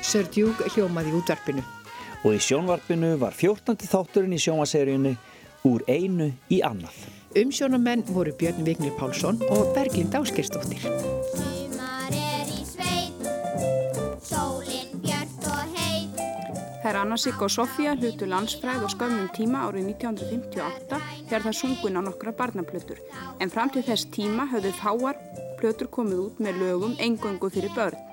Sir 0.07 0.29
Duke 0.31 0.69
hljómaði 0.71 1.11
útvarpinu. 1.19 1.63
Og 2.23 2.37
í 2.37 2.43
sjónvarpinu 2.43 3.17
var 3.19 3.35
14. 3.35 3.89
þátturinn 3.91 4.37
í 4.37 4.39
sjónvaseríunni 4.39 5.17
úr 5.67 5.83
einu 5.91 6.29
í 6.53 6.61
annað. 6.63 6.95
Umsjónamenn 7.37 8.05
voru 8.15 8.31
Björn 8.39 8.63
Vignir 8.65 8.95
Pálsson 9.01 9.43
og 9.51 9.75
Berglind 9.75 10.15
Áskersdóttir. 10.15 10.87
Sumar 11.35 12.15
er 12.15 12.55
í 12.55 12.63
sveit, 12.71 13.27
sólin 14.23 14.95
björt 15.03 15.51
og 15.51 15.75
heit. 15.75 16.23
Þær 16.87 17.03
Anna 17.03 17.19
Sigga 17.19 17.49
og 17.51 17.55
Sofía 17.59 17.99
hlutu 17.99 18.31
landsfræð 18.31 18.87
og 18.87 18.95
skömmum 18.95 19.29
tíma 19.35 19.67
árið 19.67 19.91
1958 19.99 21.03
þegar 21.27 21.49
það 21.49 21.61
sungun 21.65 21.99
á 21.99 22.01
nokkra 22.07 22.39
barnaplötur. 22.39 23.03
En 23.43 23.51
fram 23.51 23.75
til 23.75 23.83
þess 23.91 24.07
tíma 24.15 24.47
höfðu 24.55 24.77
fáar 24.79 25.19
plötur 25.59 25.91
komið 25.91 26.29
út 26.29 26.45
með 26.47 26.63
lögum 26.63 26.95
engöngu 27.03 27.51
fyrir 27.51 27.75
börn. 27.75 28.06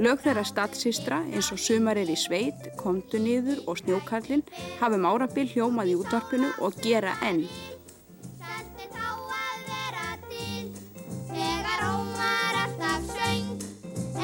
Lög 0.00 0.22
þeirra 0.24 0.42
statsistra 0.46 1.18
eins 1.28 1.50
og 1.52 1.60
Sumar 1.60 1.98
er 2.00 2.08
í 2.08 2.16
sveit, 2.16 2.70
Komdu 2.80 3.20
niður 3.20 3.60
og 3.68 3.76
Snjókarlinn 3.82 4.44
hafum 4.80 5.04
árabil 5.04 5.50
hljómað 5.52 5.92
í 5.92 5.96
útvarpinu 6.00 6.48
og 6.64 6.78
gera 6.80 7.12
enn. 7.28 7.44
Svolítið 8.40 8.88
þá 8.94 9.04
að 9.36 9.60
vera 9.68 10.08
til, 10.30 10.64
þegar 11.28 11.84
ómar 11.90 12.60
alltaf 12.62 13.12
söng. 13.12 13.68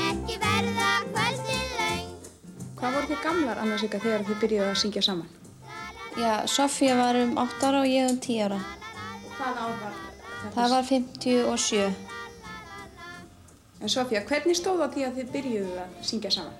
Ekki 0.08 0.40
verða 0.46 0.90
kvöldin 1.12 1.70
löng. 1.76 2.10
Hvað 2.80 2.98
voru 2.98 3.12
þið 3.12 3.24
gamlar 3.28 3.62
Anna 3.66 3.78
Sigga 3.84 4.02
þegar 4.06 4.28
þið 4.30 4.42
byrjuðu 4.46 4.68
að 4.72 4.82
syngja 4.86 5.06
saman? 5.10 5.30
Já, 6.18 6.34
Sofía 6.50 6.96
var 6.98 7.20
um 7.20 7.36
8 7.38 7.68
ára 7.68 7.84
og 7.84 7.92
ég 7.92 8.08
um 8.08 8.18
10 8.18 8.44
ára. 8.48 8.62
Hvað 9.36 9.64
ár 9.68 9.80
var 9.84 10.04
Það 10.54 10.70
var 10.70 10.84
57. 10.86 12.07
En 13.78 13.88
Sofía, 13.88 14.24
hvernig 14.26 14.56
stóð 14.58 14.80
það 14.82 14.94
því 14.94 15.02
að 15.06 15.18
þið 15.18 15.28
byrjuðu 15.34 15.74
að 15.78 15.98
syngja 16.08 16.30
saman? 16.34 16.54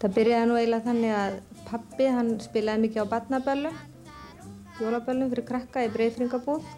Það 0.00 0.14
byrjaði 0.16 0.48
nú 0.48 0.54
eiginlega 0.56 0.86
þannig 0.86 1.14
að 1.18 1.34
pappi 1.68 2.06
hann 2.14 2.30
spilaði 2.40 2.82
mikið 2.86 3.04
á 3.04 3.12
barnaböllum, 3.12 3.80
jólaböllum 4.78 5.32
fyrir 5.34 5.46
krakka 5.50 5.84
í 5.84 5.90
breyðfringabúð 5.92 6.70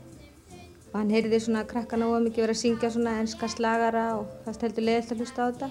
og 0.90 0.96
hann 0.96 1.12
heyrði 1.14 1.38
svona 1.44 1.62
krakka 1.70 2.00
náðu 2.00 2.24
mikið 2.26 2.46
verið 2.46 2.56
að 2.56 2.62
syngja 2.64 2.90
svona 2.96 3.16
enska 3.22 3.50
slagara 3.52 4.06
og 4.18 4.32
það 4.46 4.64
heldur 4.66 4.88
leiðilt 4.88 5.14
að 5.14 5.22
hlusta 5.22 5.46
á 5.46 5.48
þetta. 5.50 5.68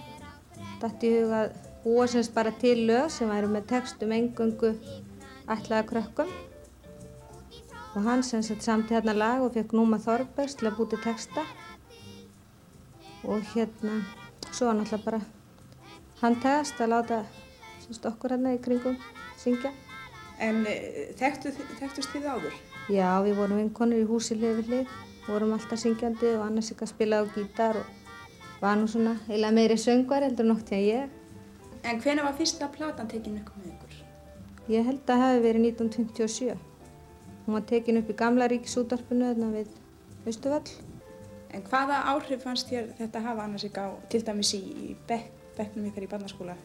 Dætti 0.80 1.10
í 1.10 1.18
huga 1.18 1.42
að 1.42 1.58
búa 1.84 2.06
semst 2.14 2.36
bara 2.38 2.54
til 2.62 2.78
lög 2.88 3.12
sem 3.12 3.32
væri 3.32 3.52
með 3.52 3.68
textum 3.74 4.14
engöngu 4.16 4.72
ætlaða 5.50 5.88
krökkum 5.92 6.32
og 7.98 8.06
hann 8.06 8.24
semst 8.24 8.64
samti 8.64 8.96
hérna 8.96 9.18
lag 9.18 9.44
og 9.44 9.58
fekk 9.58 9.76
Núma 9.76 10.00
Þorbergs 10.00 10.56
til 10.56 10.70
að 10.70 10.80
búti 10.80 11.00
texta 11.04 11.44
og 13.24 13.44
hérna, 13.54 14.00
svo 14.52 14.70
var 14.70 14.80
náttúrulega 14.80 15.06
bara 15.06 15.22
handtægast 16.22 16.82
að 16.82 16.92
láta 16.94 17.20
semst, 17.84 18.06
okkur 18.06 18.36
hérna 18.36 18.56
í 18.56 18.64
kringum 18.64 18.98
syngja. 19.40 19.72
En 20.40 20.64
uh, 20.64 20.74
þekktu, 21.20 21.54
þekktust 21.80 22.12
þið 22.16 22.28
áður? 22.32 22.58
Já, 22.90 23.10
við 23.26 23.38
vorum 23.38 23.60
vinkonur 23.60 24.02
í 24.02 24.08
húsi 24.10 24.38
hlið, 24.40 24.88
vorum 25.28 25.54
alltaf 25.54 25.80
syngjandi 25.82 26.34
og 26.38 26.46
annars 26.48 26.72
ekki 26.74 26.88
að 26.88 26.94
spila 26.94 27.22
á 27.22 27.24
gítar 27.36 27.78
og 27.78 27.96
var 28.62 28.80
nú 28.80 28.88
svona 28.90 29.16
eiginlega 29.28 29.56
meiri 29.56 29.78
söngvar 29.80 30.26
heldur 30.26 30.48
nokt 30.50 30.72
hjá 30.72 30.80
ég. 30.80 31.10
En 31.84 32.02
hvenær 32.02 32.28
var 32.28 32.36
fyrsta 32.40 32.68
platan 32.74 33.08
tekin 33.08 33.38
upp 33.40 33.54
með 33.60 33.76
ykkur? 33.76 34.00
Ég 34.74 34.86
held 34.90 35.04
að 35.06 35.12
það 35.12 35.24
hefði 35.26 35.46
verið 35.46 35.68
1927. 35.70 36.58
Hún 37.46 37.58
var 37.58 37.66
tekin 37.70 38.02
upp 38.02 38.10
í 38.12 38.18
gamla 38.20 38.50
ríkisútvarpinu 38.52 39.32
þarna 39.32 39.52
við 39.54 39.72
Östuvall. 40.30 40.89
En 41.50 41.64
hvaða 41.66 42.04
áhrif 42.12 42.44
fannst 42.46 42.70
þér 42.70 42.92
þetta 43.00 43.22
hafa 43.26 43.46
annars 43.48 43.66
ekki 43.66 43.82
á, 43.82 43.90
til 44.12 44.22
dæmis 44.26 44.52
í, 44.54 44.60
í 44.62 44.90
bekk, 45.10 45.32
bekknum 45.58 45.88
ykkar 45.90 46.06
í 46.06 46.10
barnaskóla? 46.12 46.56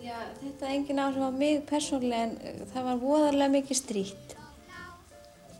Já, 0.00 0.16
þetta 0.40 0.68
er 0.68 0.72
engin 0.72 1.02
áhrif 1.02 1.26
á 1.28 1.30
mig 1.34 1.64
persónlega 1.68 2.28
en 2.30 2.36
uh, 2.40 2.62
það 2.72 2.86
var 2.88 3.02
voðarlega 3.02 3.54
mikið 3.58 3.80
strýtt. 3.80 4.36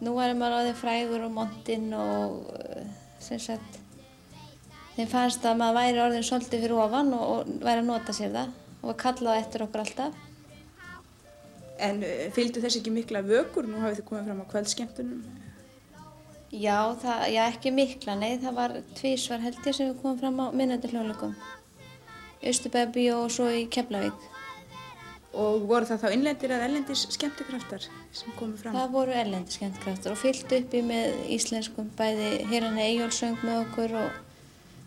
Nú 0.01 0.15
er 0.21 0.37
maður 0.37 0.61
á 0.61 0.67
þeim 0.69 0.79
frægur 0.81 1.27
og 1.27 1.35
montinn 1.37 1.89
og 1.97 2.39
uh, 2.55 2.87
sem 3.21 3.41
sagt 3.43 3.81
þeim 4.97 5.11
fannst 5.13 5.45
að 5.45 5.59
maður 5.61 5.81
væri 5.81 6.05
orðin 6.07 6.29
svolítið 6.29 6.65
fyrir 6.65 6.79
ofan 6.81 7.13
og, 7.17 7.25
og 7.35 7.57
væri 7.61 7.83
að 7.83 7.91
nota 7.91 8.17
sér 8.17 8.33
það 8.39 8.55
og 8.77 8.87
var 8.93 9.01
kallað 9.03 9.41
eftir 9.43 9.67
okkur 9.67 9.85
alltaf. 9.85 10.23
En 11.77 12.01
uh, 12.01 12.29
fylgdu 12.33 12.65
þess 12.65 12.81
ekki 12.81 12.95
mikla 12.95 13.21
vökur? 13.27 13.69
Nú 13.69 13.85
hafið 13.85 14.01
þið 14.01 14.09
komið 14.09 14.31
fram 14.31 14.41
á 14.41 14.53
kvöldskemmtunum. 14.55 15.46
Já, 16.55 16.95
það, 17.03 17.23
já, 17.35 17.43
ekki 17.51 17.73
mikla, 17.75 18.15
nei, 18.21 18.37
það 18.39 18.55
var 18.55 18.75
tvísvar 18.95 19.43
held 19.43 19.59
ég 19.67 19.75
sem 19.75 19.89
við 19.91 20.01
komum 20.03 20.19
fram 20.21 20.39
á 20.39 20.47
minnandi 20.55 20.91
hljóðleikum. 20.93 21.35
Östubæði 22.47 23.07
og 23.17 23.33
svo 23.35 23.49
í 23.51 23.65
Keflavík. 23.73 24.29
Og 25.37 25.67
voru 25.69 25.89
það 25.89 26.05
þá 26.05 26.13
innlendir 26.15 26.53
eða 26.55 26.69
ellendis 26.69 27.03
skemmtikraftar 27.13 27.83
sem 27.85 28.37
komið 28.39 28.63
fram? 28.63 28.77
Það 28.79 28.95
voru 28.95 29.17
erlendi 29.21 29.53
skemmtkraftur 29.53 30.15
og 30.15 30.21
fyllt 30.23 30.55
uppi 30.57 30.81
með 30.87 31.19
íslenskum 31.35 31.91
bæði 31.99 32.31
Hirani 32.49 32.85
Eyjólfsöng 32.87 33.43
með 33.43 33.59
okkur 33.67 33.97
og 34.01 34.23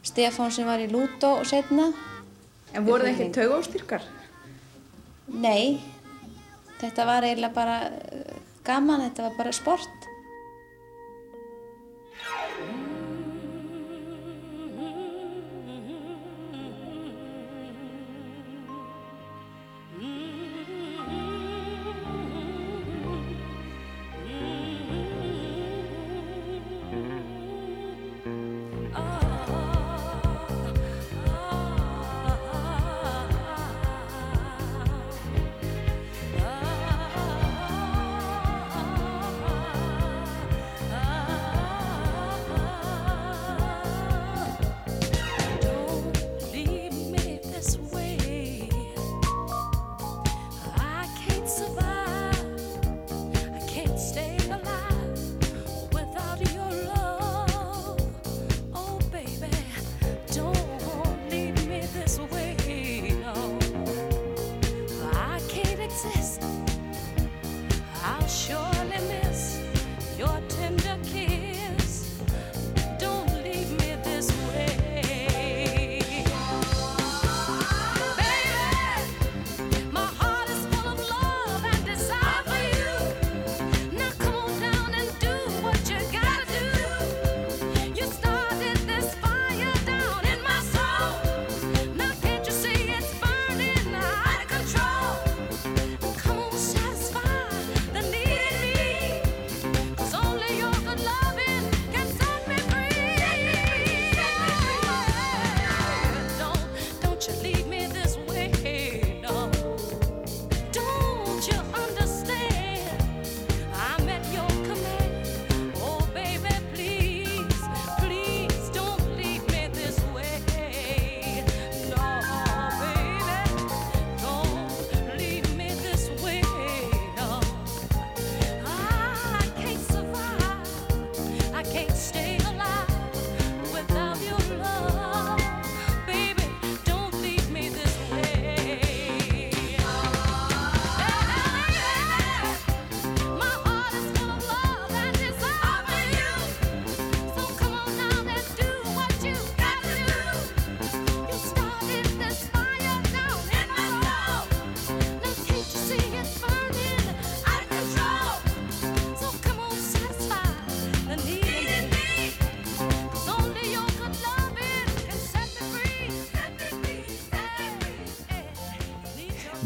Stefán 0.08 0.56
sem 0.56 0.66
var 0.66 0.82
í 0.82 0.88
Lútó 0.90 1.36
og 1.42 1.46
setna. 1.50 1.92
En 2.74 2.88
voru 2.88 3.06
það 3.06 3.12
ekki 3.12 3.30
taugóstyrkar? 3.36 4.08
Nei, 5.30 5.78
þetta 6.80 7.06
var 7.06 7.28
eiginlega 7.28 7.54
bara 7.54 7.78
gaman, 8.66 9.06
þetta 9.10 9.28
var 9.28 9.38
bara 9.44 9.54
sport. 9.54 9.99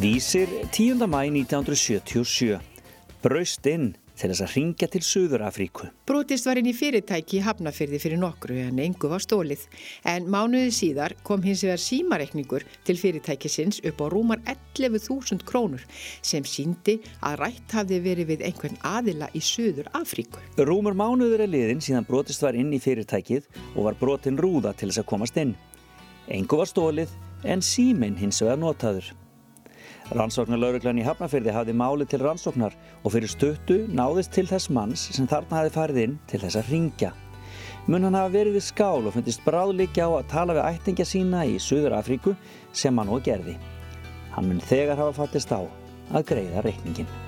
Vísir 0.04 0.50
10. 0.72 1.08
mæ 1.08 1.20
1977 1.32 2.58
braust 3.24 3.68
inn 3.72 3.94
til 4.20 4.28
þess 4.34 4.44
að 4.44 4.56
ringja 4.58 4.90
til 4.92 5.00
Suður-Afríku. 5.08 5.88
Brotist 6.04 6.50
var 6.50 6.60
inn 6.60 6.68
í 6.68 6.74
fyrirtæki 6.76 7.38
í 7.40 7.44
Hafnafyrði 7.46 8.02
fyrir 8.04 8.20
nokkru 8.20 8.58
en 8.66 8.82
engu 8.84 9.08
var 9.08 9.24
stólið. 9.24 9.64
En 10.04 10.28
mánuði 10.28 10.74
síðar 10.76 11.16
kom 11.24 11.48
hins 11.48 11.64
vegar 11.64 11.80
símareikningur 11.80 12.68
til 12.84 13.00
fyrirtækisins 13.00 13.80
upp 13.88 14.04
á 14.04 14.06
rúmar 14.12 14.44
11.000 14.76 15.48
krónur 15.48 15.88
sem 16.20 16.44
síndi 16.44 17.00
að 17.24 17.40
rætt 17.46 17.80
hafði 17.80 18.04
verið 18.04 18.32
við 18.34 18.46
einhvern 18.50 18.78
aðila 18.84 19.32
í 19.32 19.40
Suður 19.40 19.88
Afríku. 19.96 20.44
Rúmur 20.60 21.00
mánuður 21.00 21.48
er 21.48 21.56
liðin 21.56 21.80
síðan 21.80 22.12
brotist 22.12 22.44
var 22.44 22.60
inn 22.60 22.76
í 22.76 22.84
fyrirtækið 22.84 23.48
og 23.72 23.88
var 23.88 24.02
brotin 24.04 24.36
rúða 24.36 24.76
til 24.76 24.92
þess 24.92 25.08
að 25.08 25.12
komast 25.16 25.40
inn. 25.40 25.56
Engu 26.28 26.60
var 26.60 26.68
stólið 26.68 27.20
en 27.48 27.64
síminn 27.64 28.20
hins 28.20 28.44
vegar 28.44 28.60
notaður. 28.60 29.14
Rannsóknarlauruglan 30.14 31.00
í 31.02 31.06
Hafnafyrði 31.08 31.54
hafði 31.56 31.74
málið 31.78 32.12
til 32.12 32.20
rannsóknar 32.22 32.76
og 33.02 33.16
fyrir 33.16 33.32
stuttu 33.32 33.80
náðist 33.90 34.34
til 34.36 34.46
þess 34.50 34.70
manns 34.70 35.08
sem 35.16 35.26
þarna 35.30 35.62
hafði 35.62 35.74
farið 35.74 36.02
inn 36.04 36.16
til 36.30 36.42
þess 36.44 36.60
að 36.62 36.70
ringja. 36.74 37.12
Mun 37.88 38.06
hann 38.08 38.20
hafa 38.20 38.36
verið 38.38 38.60
við 38.60 38.66
skál 38.68 39.02
og 39.02 39.12
fundist 39.16 39.44
bráðlíkja 39.48 40.06
á 40.08 40.12
að 40.20 40.30
tala 40.36 40.58
við 40.60 40.70
ættingja 40.70 41.10
sína 41.10 41.44
í 41.50 41.58
Suður 41.60 41.98
Afríku 41.98 42.38
sem 42.72 43.02
hann 43.02 43.12
og 43.12 43.26
gerði. 43.26 43.58
Hann 44.38 44.50
mun 44.52 44.64
þegar 44.70 45.02
hafa 45.02 45.18
fattist 45.24 45.52
á 45.52 45.66
að 46.14 46.28
greiða 46.30 46.64
reikningin. 46.64 47.23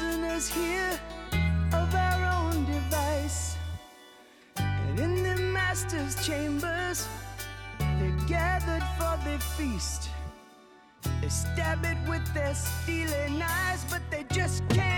prisoners 0.00 0.48
here 0.48 0.98
of 1.74 1.94
our 1.94 2.24
own 2.24 2.64
device. 2.64 3.56
And 4.56 4.98
in 4.98 5.22
the 5.22 5.36
master's 5.36 6.26
chambers, 6.26 7.06
they're 7.78 8.26
gathered 8.26 8.84
for 8.96 9.18
the 9.28 9.38
feast. 9.56 10.08
They 11.20 11.28
stab 11.28 11.84
it 11.84 11.98
with 12.08 12.26
their 12.32 12.54
stealing 12.54 13.42
eyes, 13.42 13.84
but 13.90 14.00
they 14.10 14.24
just 14.32 14.66
can't. 14.70 14.89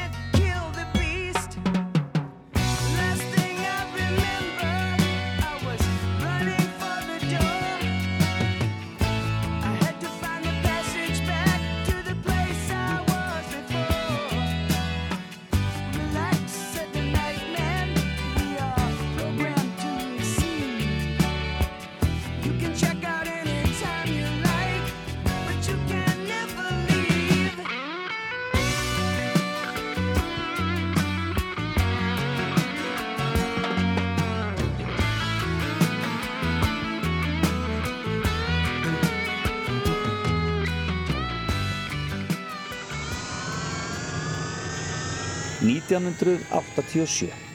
1887 45.99 47.52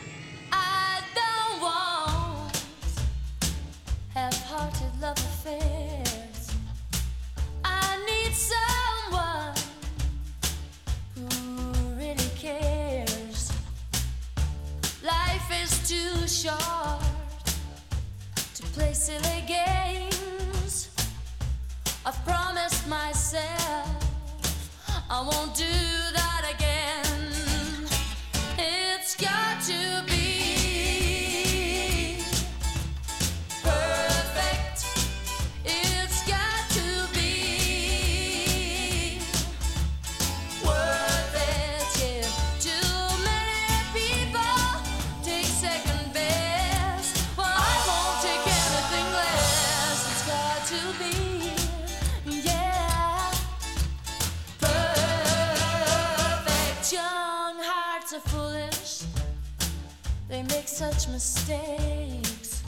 such 60.77 61.07
mistakes. 61.07 62.61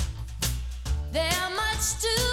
They're 1.12 1.50
much 1.56 2.02
too 2.02 2.29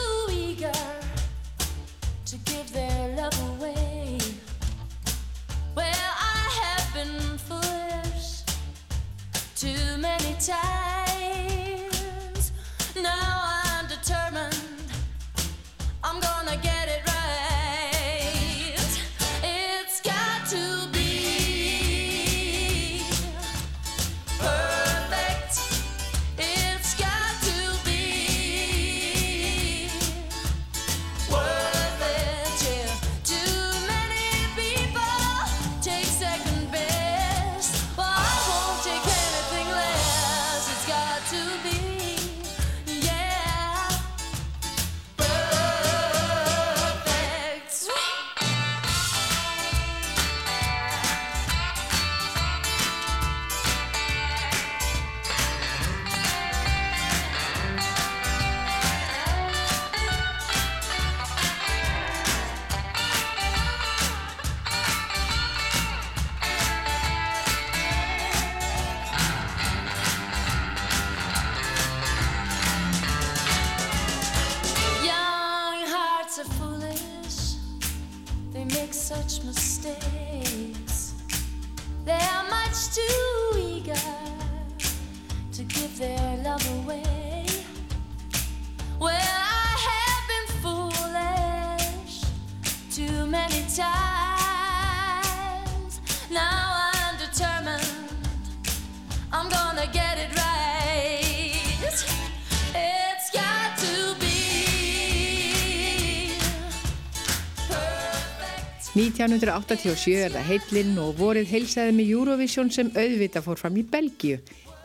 1987 108.97 110.15
er 110.25 110.33
það 110.33 110.47
heillinn 110.49 110.95
og 111.03 111.19
vorið 111.19 111.51
heilsaði 111.51 111.93
með 111.99 112.13
Eurovision 112.15 112.71
sem 112.73 112.89
auðvita 112.97 113.43
fór 113.45 113.59
fram 113.61 113.77
í 113.77 113.83
Belgíu. 113.85 114.39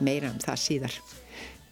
Meira 0.03 0.34
um 0.34 0.41
það 0.41 0.57
síðar. 0.59 0.97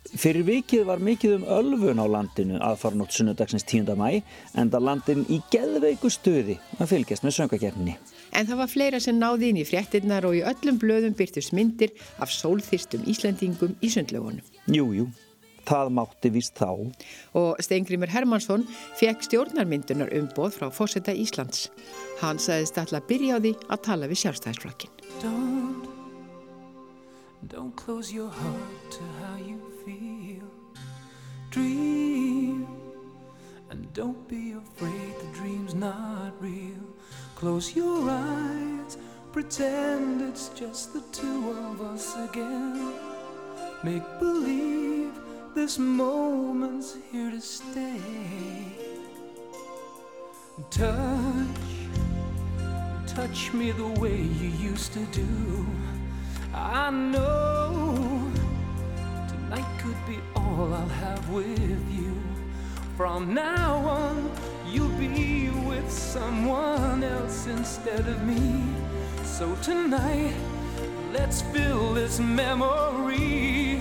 Fyrir 0.10 0.46
vikið 0.48 0.86
var 0.88 1.04
mikið 1.04 1.36
um 1.36 1.44
ölfun 1.58 2.00
á 2.00 2.08
landinu 2.08 2.62
aðfarnótt 2.64 3.18
sunnudagsins 3.18 3.68
10. 3.68 3.92
mæ 4.00 4.22
en 4.56 4.72
það 4.72 4.88
landin 4.88 5.28
í 5.28 5.42
geðveiku 5.52 6.08
stuði 6.16 6.56
að 6.80 6.94
fylgjast 6.94 7.28
með 7.28 7.36
söngakefninni. 7.42 8.00
En 8.32 8.48
það 8.48 8.62
var 8.64 8.72
fleira 8.72 9.04
sem 9.04 9.20
náði 9.20 9.52
inn 9.52 9.60
í 9.60 9.68
fréttinnar 9.68 10.30
og 10.30 10.40
í 10.40 10.46
öllum 10.48 10.80
blöðum 10.80 11.20
byrtust 11.20 11.52
myndir 11.52 11.92
af 12.24 12.32
sólþyrstum 12.32 13.04
Íslandingum 13.04 13.76
í 13.84 13.92
sundlöfunum. 13.92 14.48
Jú, 14.72 14.94
jú, 14.96 15.12
það 15.68 15.92
mátti 15.98 16.32
víst 16.34 16.58
þá. 16.60 16.70
Og 17.38 17.60
Steingrimur 17.64 18.12
Hermansson 18.12 18.66
fekk 19.00 19.26
stjórnarmyndunar 19.28 20.14
umboð 20.16 20.58
frá 20.60 20.70
fósetta 20.74 21.16
Íslands. 21.16 21.68
Hann 22.22 22.42
sagðist 22.42 22.80
alltaf 22.82 23.08
byrja 23.10 23.38
á 23.38 23.44
því 23.44 23.54
að 23.70 23.84
tala 23.88 24.10
við 24.12 24.22
sjálfstæðisflokkin. 24.24 24.94
Don't, 25.24 25.88
don't 27.48 27.76
close 27.76 28.14
your 28.14 28.30
heart 28.30 28.92
to 28.92 29.04
how 29.22 29.36
you 29.40 29.60
feel. 29.86 30.48
Dream, 31.50 32.68
and 33.72 33.92
don't 33.94 34.28
be 34.28 34.54
afraid 34.54 35.14
the 35.20 35.38
dream's 35.38 35.74
not 35.74 36.34
real. 36.40 36.86
Close 37.36 37.76
your 37.76 38.10
eyes, 38.10 38.98
pretend 39.32 40.22
it's 40.22 40.50
just 40.50 40.94
the 40.94 41.02
two 41.12 41.52
of 41.72 41.82
us 41.82 42.16
again. 42.30 42.94
Make 43.82 44.04
believe 44.20 45.14
this 45.56 45.80
moment's 45.80 46.96
here 47.12 47.32
to 47.32 47.42
stay. 47.42 48.02
Touch, 50.70 51.48
touch 53.08 53.54
me 53.54 53.72
the 53.72 53.88
way 54.00 54.16
you 54.16 54.50
used 54.50 54.94
to 54.94 55.06
do. 55.06 55.66
I 56.54 56.90
know 56.90 58.32
tonight 59.28 59.80
could 59.82 59.98
be 60.08 60.20
all 60.36 60.74
I'll 60.74 60.88
have 60.88 61.30
with 61.30 61.92
you. 61.92 62.14
From 62.98 63.34
now 63.34 63.78
on, 63.78 64.32
you'll 64.68 64.90
be 64.98 65.50
with 65.68 65.90
someone 65.90 67.04
else 67.04 67.48
instead 67.48 68.08
of 68.08 68.24
me. 68.24 68.64
So 69.24 69.56
tonight, 69.64 70.34
let's 71.14 71.42
fill 71.42 71.94
this 71.94 72.20
memory 72.20 73.79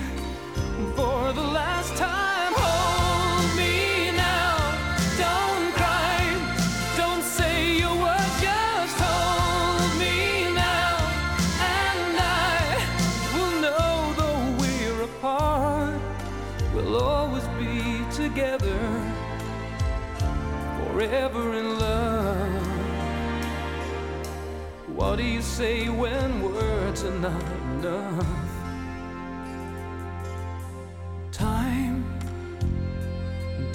for 0.95 1.33
the 1.33 1.41
last 1.41 1.95
time. 1.97 2.53
Hold 2.55 3.57
me 3.57 4.11
now, 4.11 4.57
don't 5.17 5.73
cry, 5.79 6.19
don't 6.97 7.23
say 7.23 7.77
your 7.79 7.95
word, 7.95 8.31
just 8.41 8.95
hold 9.05 9.91
me 9.99 10.53
now, 10.53 10.97
and 11.79 12.17
I 12.19 12.59
will 13.33 13.55
know 13.61 14.13
though 14.19 14.45
we're 14.61 15.03
apart, 15.03 15.99
we'll 16.73 16.95
always 17.01 17.47
be 17.59 18.03
together, 18.11 18.79
forever 20.77 21.53
in 21.55 21.67
love. 21.79 22.67
What 24.95 25.17
do 25.17 25.23
you 25.23 25.41
say 25.41 25.89
when 25.89 26.41
words 26.41 27.03
are 27.03 27.19
not 27.19 27.43
enough? 27.43 28.48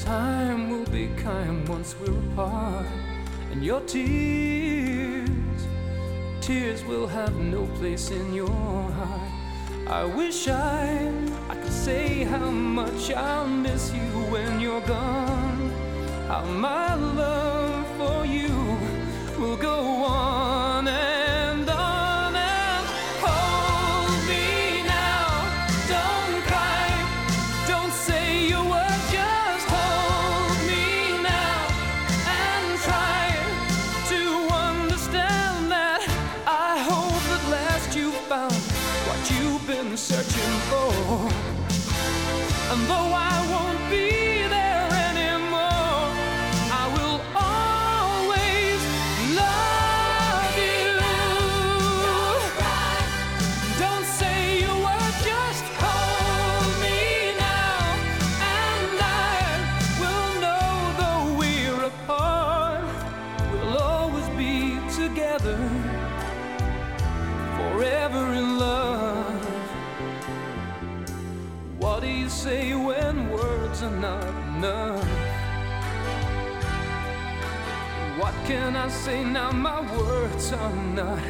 Time 0.05 0.69
will 0.69 0.85
be 0.87 1.09
kind 1.17 1.67
once 1.67 1.97
we're 1.99 2.19
apart, 2.33 2.87
and 3.51 3.65
your 3.65 3.81
tears, 3.81 5.29
tears 6.43 6.85
will 6.85 7.07
have 7.07 7.35
no 7.37 7.67
place 7.79 8.11
in 8.11 8.35
your 8.35 8.51
heart. 8.51 9.31
I 9.87 10.05
wish 10.05 10.47
I, 10.47 11.11
I 11.49 11.55
could 11.57 11.73
say 11.73 12.25
how 12.25 12.51
much 12.51 13.13
I'll 13.13 13.49
miss 13.49 13.95
you 13.95 14.11
when 14.31 14.61
you're 14.61 14.83
gone. 14.83 15.71
How 16.29 16.45
my 16.45 16.95
love 16.95 17.87
for 17.97 18.27
you 18.27 18.53
will 19.39 19.57
go 19.57 19.79
on 20.05 20.44
can 78.47 78.77
I 78.77 78.89
say 78.89 79.25
now? 79.25 79.51
My 79.53 79.81
words 79.97 80.53
are 80.53 80.77
not 80.95 81.25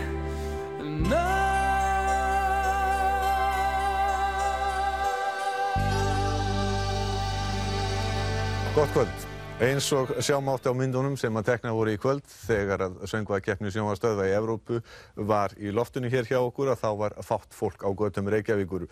Gott 8.75 8.91
kvöld. 8.91 9.09
Eins 9.63 9.93
og 9.93 10.09
sjámátti 10.19 10.67
á 10.67 10.75
myndunum 10.75 11.15
sem 11.17 11.37
að 11.39 11.47
tekna 11.47 11.71
voru 11.77 11.93
í 11.95 11.99
kvöld 12.03 12.25
þegar 12.27 12.83
að 12.89 12.97
söngvakeppni 13.07 13.71
sjónvastöðva 13.71 14.27
í 14.27 14.33
Evrópu 14.35 14.81
var 15.15 15.55
í 15.55 15.71
loftinu 15.71 16.11
hér 16.11 16.27
hjá 16.27 16.41
okkur 16.41 16.73
að 16.73 16.83
þá 16.83 16.91
var 16.99 17.15
fátt 17.23 17.55
fólk 17.55 17.87
á 17.87 17.91
göttum 17.95 18.33
Reykjavíkur. 18.35 18.89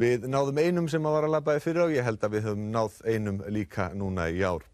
Við 0.00 0.24
náðum 0.32 0.62
einum 0.64 0.88
sem 0.88 1.04
að 1.04 1.18
var 1.18 1.28
að 1.28 1.36
labbaði 1.36 1.64
fyrir 1.66 1.84
á, 1.84 1.86
ég 1.92 2.08
held 2.08 2.24
að 2.24 2.38
við 2.38 2.48
höfum 2.48 2.66
náð 2.72 2.98
einum 3.04 3.44
líka 3.52 3.90
núna 3.92 4.30
í 4.32 4.40
ár. 4.40 4.64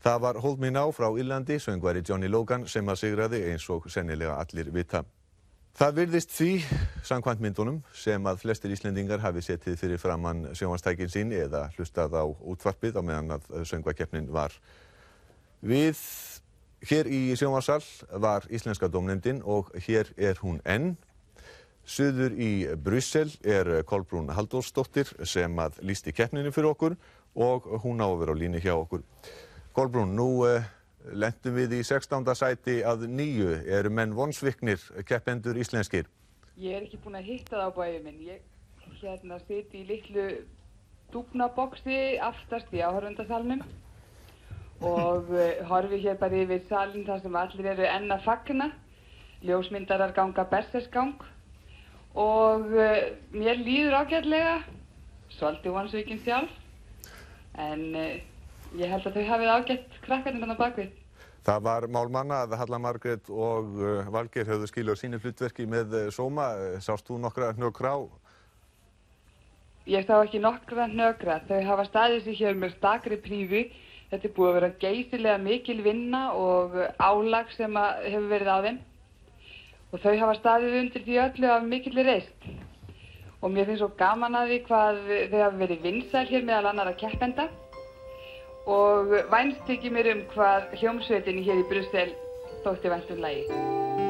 Það 0.00 0.20
var 0.20 0.38
Hold 0.40 0.60
Me 0.62 0.70
Now 0.72 0.92
frá 0.96 1.10
Írlandi, 1.12 1.58
söngvari 1.60 2.00
Johnny 2.08 2.28
Logan 2.28 2.62
sem 2.68 2.86
að 2.88 3.02
sigraði 3.02 3.42
eins 3.50 3.66
og 3.68 3.84
sennilega 3.92 4.38
allir 4.40 4.70
vita. 4.72 5.02
Það 5.76 5.98
virðist 5.98 6.30
því, 6.32 6.54
samkvæmt 7.04 7.42
myndunum, 7.44 7.82
sem 7.92 8.24
að 8.26 8.40
flestir 8.40 8.72
Íslendingar 8.72 9.20
hafi 9.20 9.42
setið 9.44 9.76
fyrir 9.76 10.00
framann 10.00 10.46
sjónvastækin 10.56 11.12
sín 11.12 11.34
eða 11.36 11.66
hlustað 11.76 12.16
á 12.16 12.24
útvarpið 12.24 12.96
á 12.96 13.02
meðan 13.04 13.34
að 13.36 13.66
söngvakeppnin 13.68 14.30
var. 14.32 14.56
Við 15.60 16.00
hér 16.88 17.12
í 17.12 17.20
sjónvarsal 17.36 17.84
var 18.24 18.48
Íslenska 18.48 18.88
domnefndin 18.88 19.44
og 19.44 19.68
hér 19.84 20.08
er 20.16 20.40
hún 20.40 20.62
enn. 20.64 20.94
Suður 21.84 22.40
í 22.40 22.50
Brussel 22.80 23.28
er 23.44 23.82
Kolbrún 23.84 24.32
Halldórsdóttir 24.32 25.12
sem 25.28 25.60
að 25.60 25.76
lísti 25.84 26.16
keppninu 26.16 26.56
fyrir 26.56 26.72
okkur 26.72 26.98
og 27.36 27.68
hún 27.84 28.00
á 28.00 28.08
að 28.08 28.18
vera 28.24 28.32
á 28.32 28.40
línu 28.40 28.64
hjá 28.64 28.72
okkur. 28.78 29.04
Kolbrún, 29.70 30.16
nú 30.18 30.42
uh, 30.42 30.64
lendum 31.14 31.54
við 31.54 31.76
í 31.78 31.82
16. 31.86 32.26
sæti 32.34 32.80
að 32.82 33.04
nýju. 33.06 33.52
Eru 33.70 33.90
menn 33.94 34.16
vonsviknir 34.18 34.82
keppendur 35.06 35.58
íslenskir? 35.62 36.08
Ég 36.58 36.74
er 36.74 36.86
ekki 36.88 36.98
búin 37.04 37.18
að 37.20 37.28
hitta 37.30 37.54
það 37.54 37.68
á 37.70 37.76
bæði 37.76 38.00
minn. 38.04 38.24
Ég 38.26 38.40
hérna 39.00 39.38
siti 39.46 39.80
í 39.80 39.86
litlu 39.88 40.24
dúfnaboksi 41.14 42.18
aftast 42.20 42.72
í 42.74 42.82
áhörfundasalnum 42.82 43.62
og 44.84 45.30
uh, 45.30 45.60
horfi 45.70 46.00
hér 46.02 46.18
bara 46.18 46.42
yfir 46.42 46.64
salin 46.68 47.06
þar 47.06 47.22
sem 47.22 47.38
allir 47.38 47.68
eru 47.74 47.86
enn 47.86 48.10
að 48.10 48.26
fagna. 48.26 48.72
Ljósmyndarar 49.46 50.12
ganga 50.16 50.44
bersersgang 50.50 51.14
og 52.18 52.66
uh, 52.74 53.06
mér 53.30 53.62
líður 53.62 54.00
ágætlega, 54.02 54.58
svolítið 55.38 55.78
vonsvíkin 55.78 56.20
sjálf, 56.26 56.58
en 57.54 57.86
Ég 58.78 58.86
held 58.86 59.06
að 59.08 59.16
þau 59.18 59.24
hafið 59.26 59.48
ágætt 59.50 59.94
krakkarinn 60.04 60.44
hann 60.44 60.54
á 60.54 60.62
bakvið. 60.62 60.90
Það 61.42 61.62
var 61.64 61.86
mál 61.88 62.10
manna 62.12 62.42
að 62.44 62.58
Halla 62.60 62.78
Margreit 62.78 63.30
og 63.32 63.70
uh, 63.80 64.08
Valgeir 64.12 64.46
höfðu 64.46 64.68
skilur 64.68 64.98
sínu 64.98 65.18
flutverki 65.22 65.64
með 65.66 65.94
uh, 65.96 66.02
Soma. 66.14 66.50
Sást 66.84 67.08
þú 67.08 67.16
nokkra 67.18 67.50
nökra 67.58 67.96
á? 67.96 68.00
Ég 69.90 70.04
sá 70.06 70.20
ekki 70.20 70.38
nokkra 70.44 70.86
nökra. 70.90 71.40
Þau 71.48 71.64
hafa 71.66 71.86
staðið 71.88 72.28
sér 72.28 72.36
hér 72.42 72.60
með 72.60 72.76
stakri 72.76 73.18
prífi. 73.24 73.62
Þetta 74.12 74.28
er 74.28 74.34
búið 74.36 74.50
að 74.50 74.56
vera 74.58 74.70
geysilega 74.84 75.40
mikil 75.42 75.78
vinna 75.86 76.20
og 76.36 76.76
álag 77.00 77.50
sem 77.56 77.78
hefur 77.80 78.28
verið 78.30 78.52
á 78.54 78.58
þeim. 78.66 78.78
Og 79.90 80.04
þau 80.04 80.14
hafa 80.20 80.36
staðið 80.38 80.76
undir 80.84 81.06
því 81.08 81.18
öllu 81.24 81.50
af 81.50 81.66
mikillir 81.66 82.06
reist. 82.06 82.46
Og 83.40 83.50
mér 83.50 83.66
finnst 83.66 83.82
svo 83.82 83.90
gaman 83.98 84.38
að 84.38 84.52
því 84.52 84.60
hvað 84.68 85.02
þau 85.08 85.40
hafa 85.40 85.60
verið 85.64 85.84
vinsar 85.88 86.30
hér 86.30 86.46
meðal 86.46 86.70
annar 86.70 86.92
að 86.92 87.00
keppenda 87.02 87.48
og 88.66 89.14
vænst 89.32 89.70
ekki 89.72 89.90
mér 89.90 90.12
um 90.14 90.22
hvað 90.34 90.74
hjómsveitinni 90.82 91.44
hér 91.46 91.62
í 91.62 91.68
Brussel 91.70 92.14
þótti 92.64 92.92
væntum 92.92 93.22
lægi. 93.24 94.09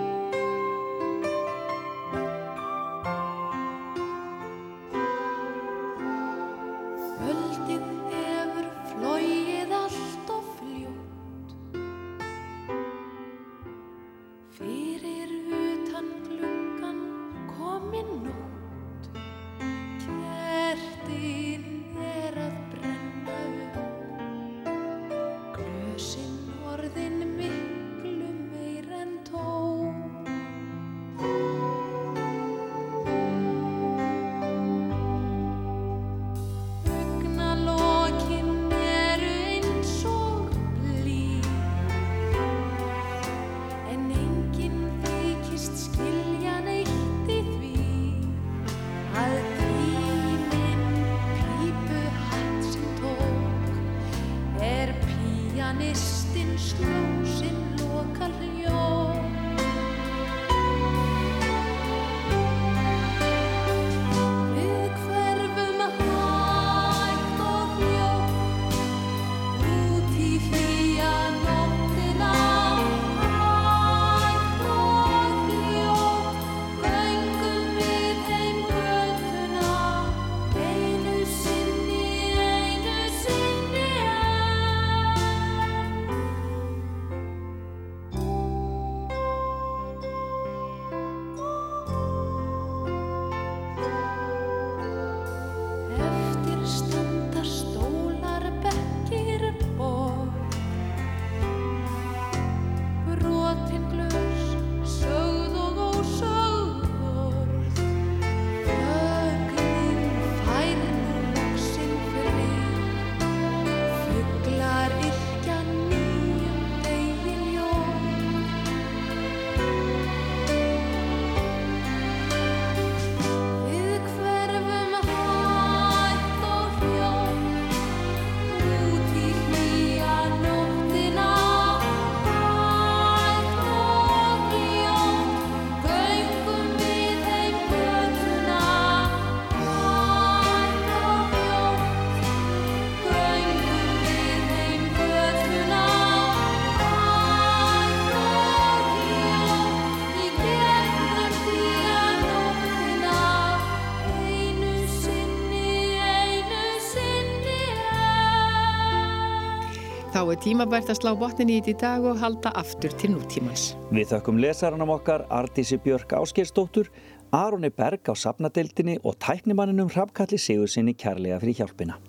er 160.33 160.41
tímabært 160.43 160.91
að 160.93 161.01
slá 161.01 161.11
botnin 161.19 161.51
í 161.51 161.59
þetta 161.61 161.71
í 161.71 161.77
dag 161.81 162.07
og 162.07 162.19
halda 162.21 162.53
aftur 162.61 162.93
til 163.01 163.13
nútímans. 163.15 163.71
Við 163.91 164.13
þökkum 164.13 164.41
lesaranum 164.43 164.93
okkar 164.95 165.27
Artísi 165.33 165.79
Björk 165.83 166.15
Áskersdóttur, 166.19 166.91
Aronni 167.35 167.71
Berg 167.75 168.11
á 168.11 168.15
sapnadeildinni 168.15 168.99
og 169.03 169.19
tæknimanninum 169.23 169.91
Hrafkalli 169.91 170.39
Sigursinni 170.39 170.95
kærlega 170.99 171.41
fyrir 171.43 171.63
hjálpina. 171.63 172.01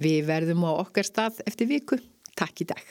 Við 0.00 0.28
verðum 0.28 0.68
á 0.68 0.72
okkar 0.76 1.08
stað 1.08 1.42
eftir 1.48 1.70
viku. 1.72 2.00
Takk 2.38 2.64
í 2.64 2.70
dag. 2.72 2.84